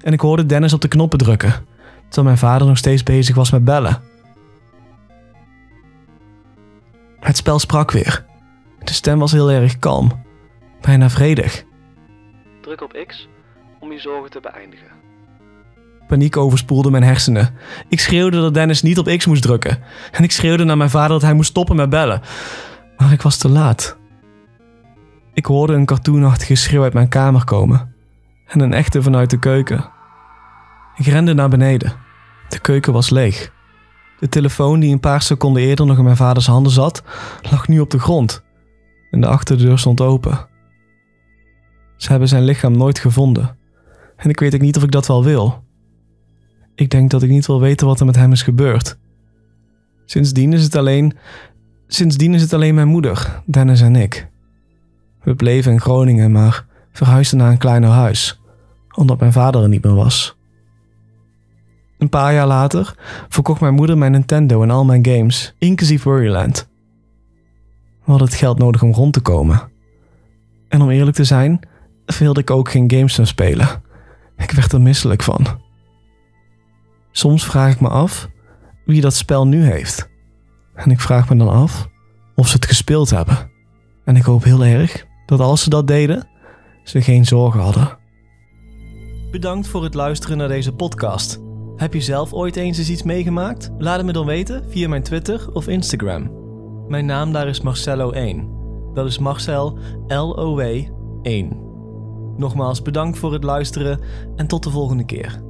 En 0.00 0.12
ik 0.12 0.20
hoorde 0.20 0.46
Dennis 0.46 0.72
op 0.72 0.80
de 0.80 0.88
knoppen 0.88 1.18
drukken, 1.18 1.54
terwijl 2.02 2.26
mijn 2.26 2.38
vader 2.38 2.66
nog 2.66 2.78
steeds 2.78 3.02
bezig 3.02 3.34
was 3.34 3.50
met 3.50 3.64
bellen. 3.64 4.02
Het 7.20 7.36
spel 7.36 7.58
sprak 7.58 7.90
weer. 7.90 8.28
De 8.90 8.96
stem 8.96 9.18
was 9.18 9.32
heel 9.32 9.50
erg 9.50 9.78
kalm, 9.78 10.24
bijna 10.80 11.10
vredig. 11.10 11.64
Druk 12.60 12.82
op 12.82 13.04
X 13.06 13.28
om 13.80 13.92
je 13.92 13.98
zorgen 13.98 14.30
te 14.30 14.40
beëindigen. 14.40 14.86
Paniek 16.06 16.36
overspoelde 16.36 16.90
mijn 16.90 17.02
hersenen. 17.02 17.54
Ik 17.88 18.00
schreeuwde 18.00 18.40
dat 18.40 18.54
Dennis 18.54 18.82
niet 18.82 18.98
op 18.98 19.06
X 19.16 19.26
moest 19.26 19.42
drukken. 19.42 19.78
En 20.10 20.24
ik 20.24 20.32
schreeuwde 20.32 20.64
naar 20.64 20.76
mijn 20.76 20.90
vader 20.90 21.08
dat 21.08 21.22
hij 21.22 21.34
moest 21.34 21.50
stoppen 21.50 21.76
met 21.76 21.90
bellen. 21.90 22.20
Maar 22.96 23.12
ik 23.12 23.22
was 23.22 23.36
te 23.36 23.48
laat. 23.48 23.96
Ik 25.32 25.46
hoorde 25.46 25.72
een 25.72 25.86
cartoonachtige 25.86 26.54
schreeuw 26.54 26.82
uit 26.82 26.94
mijn 26.94 27.08
kamer 27.08 27.44
komen. 27.44 27.94
En 28.46 28.60
een 28.60 28.72
echte 28.72 29.02
vanuit 29.02 29.30
de 29.30 29.38
keuken. 29.38 29.90
Ik 30.96 31.06
rende 31.06 31.34
naar 31.34 31.48
beneden. 31.48 31.92
De 32.48 32.58
keuken 32.58 32.92
was 32.92 33.10
leeg. 33.10 33.52
De 34.18 34.28
telefoon 34.28 34.80
die 34.80 34.92
een 34.92 35.00
paar 35.00 35.22
seconden 35.22 35.62
eerder 35.62 35.86
nog 35.86 35.98
in 35.98 36.04
mijn 36.04 36.16
vaders 36.16 36.46
handen 36.46 36.72
zat, 36.72 37.02
lag 37.50 37.68
nu 37.68 37.80
op 37.80 37.90
de 37.90 37.98
grond. 37.98 38.48
En 39.10 39.20
de 39.20 39.26
achterdeur 39.26 39.78
stond 39.78 40.00
open. 40.00 40.48
Ze 41.96 42.10
hebben 42.10 42.28
zijn 42.28 42.42
lichaam 42.42 42.76
nooit 42.76 42.98
gevonden. 42.98 43.56
En 44.16 44.30
ik 44.30 44.40
weet 44.40 44.54
ook 44.54 44.60
niet 44.60 44.76
of 44.76 44.82
ik 44.82 44.90
dat 44.90 45.06
wel 45.06 45.24
wil. 45.24 45.64
Ik 46.74 46.90
denk 46.90 47.10
dat 47.10 47.22
ik 47.22 47.30
niet 47.30 47.46
wil 47.46 47.60
weten 47.60 47.86
wat 47.86 48.00
er 48.00 48.06
met 48.06 48.16
hem 48.16 48.32
is 48.32 48.42
gebeurd. 48.42 48.98
Sindsdien 50.04 50.52
is 50.52 50.62
het 50.62 50.76
alleen. 50.76 51.16
Sindsdien 51.86 52.34
is 52.34 52.42
het 52.42 52.52
alleen 52.52 52.74
mijn 52.74 52.88
moeder, 52.88 53.42
Dennis 53.46 53.80
en 53.80 53.96
ik. 53.96 54.28
We 55.22 55.34
bleven 55.34 55.72
in 55.72 55.80
Groningen, 55.80 56.32
maar 56.32 56.66
verhuisden 56.92 57.38
naar 57.38 57.50
een 57.50 57.58
kleiner 57.58 57.90
huis, 57.90 58.40
omdat 58.94 59.20
mijn 59.20 59.32
vader 59.32 59.62
er 59.62 59.68
niet 59.68 59.84
meer 59.84 59.94
was. 59.94 60.36
Een 61.98 62.08
paar 62.08 62.32
jaar 62.32 62.46
later 62.46 62.94
verkocht 63.28 63.60
mijn 63.60 63.74
moeder 63.74 63.98
mijn 63.98 64.12
Nintendo 64.12 64.62
en 64.62 64.70
al 64.70 64.84
mijn 64.84 65.06
games, 65.06 65.54
inclusief 65.58 66.02
Worryland. 66.02 66.69
We 68.10 68.16
hadden 68.16 68.34
het 68.34 68.44
geld 68.44 68.58
nodig 68.58 68.82
om 68.82 68.92
rond 68.92 69.12
te 69.12 69.20
komen. 69.20 69.70
En 70.68 70.82
om 70.82 70.90
eerlijk 70.90 71.16
te 71.16 71.24
zijn, 71.24 71.60
wilde 72.18 72.40
ik 72.40 72.50
ook 72.50 72.70
geen 72.70 72.90
games 72.90 73.16
meer 73.16 73.26
spelen. 73.26 73.82
Ik 74.36 74.50
werd 74.50 74.72
er 74.72 74.80
misselijk 74.80 75.22
van. 75.22 75.46
Soms 77.10 77.44
vraag 77.44 77.72
ik 77.72 77.80
me 77.80 77.88
af 77.88 78.28
wie 78.84 79.00
dat 79.00 79.14
spel 79.14 79.46
nu 79.46 79.64
heeft. 79.64 80.08
En 80.74 80.90
ik 80.90 81.00
vraag 81.00 81.28
me 81.28 81.36
dan 81.36 81.48
af 81.48 81.88
of 82.34 82.48
ze 82.48 82.54
het 82.54 82.66
gespeeld 82.66 83.10
hebben. 83.10 83.50
En 84.04 84.16
ik 84.16 84.22
hoop 84.22 84.44
heel 84.44 84.64
erg 84.64 85.06
dat 85.26 85.40
als 85.40 85.62
ze 85.62 85.70
dat 85.70 85.86
deden, 85.86 86.28
ze 86.84 87.02
geen 87.02 87.24
zorgen 87.24 87.60
hadden. 87.60 87.98
Bedankt 89.30 89.68
voor 89.68 89.82
het 89.82 89.94
luisteren 89.94 90.36
naar 90.36 90.48
deze 90.48 90.72
podcast. 90.72 91.40
Heb 91.76 91.94
je 91.94 92.00
zelf 92.00 92.32
ooit 92.32 92.56
eens 92.56 92.78
eens 92.78 92.90
iets 92.90 93.02
meegemaakt? 93.02 93.70
Laat 93.78 93.96
het 93.96 94.06
me 94.06 94.12
dan 94.12 94.26
weten 94.26 94.64
via 94.68 94.88
mijn 94.88 95.02
Twitter 95.02 95.52
of 95.52 95.68
Instagram. 95.68 96.39
Mijn 96.90 97.06
naam 97.06 97.32
daar 97.32 97.48
is 97.48 97.60
Marcello1. 97.60 98.36
Dat 98.94 99.06
is 99.06 99.18
Marcel 99.18 99.78
L-O-W 100.06 100.60
1. 101.22 101.56
Nogmaals 102.36 102.82
bedankt 102.82 103.18
voor 103.18 103.32
het 103.32 103.44
luisteren 103.44 104.00
en 104.36 104.46
tot 104.46 104.62
de 104.62 104.70
volgende 104.70 105.04
keer. 105.04 105.42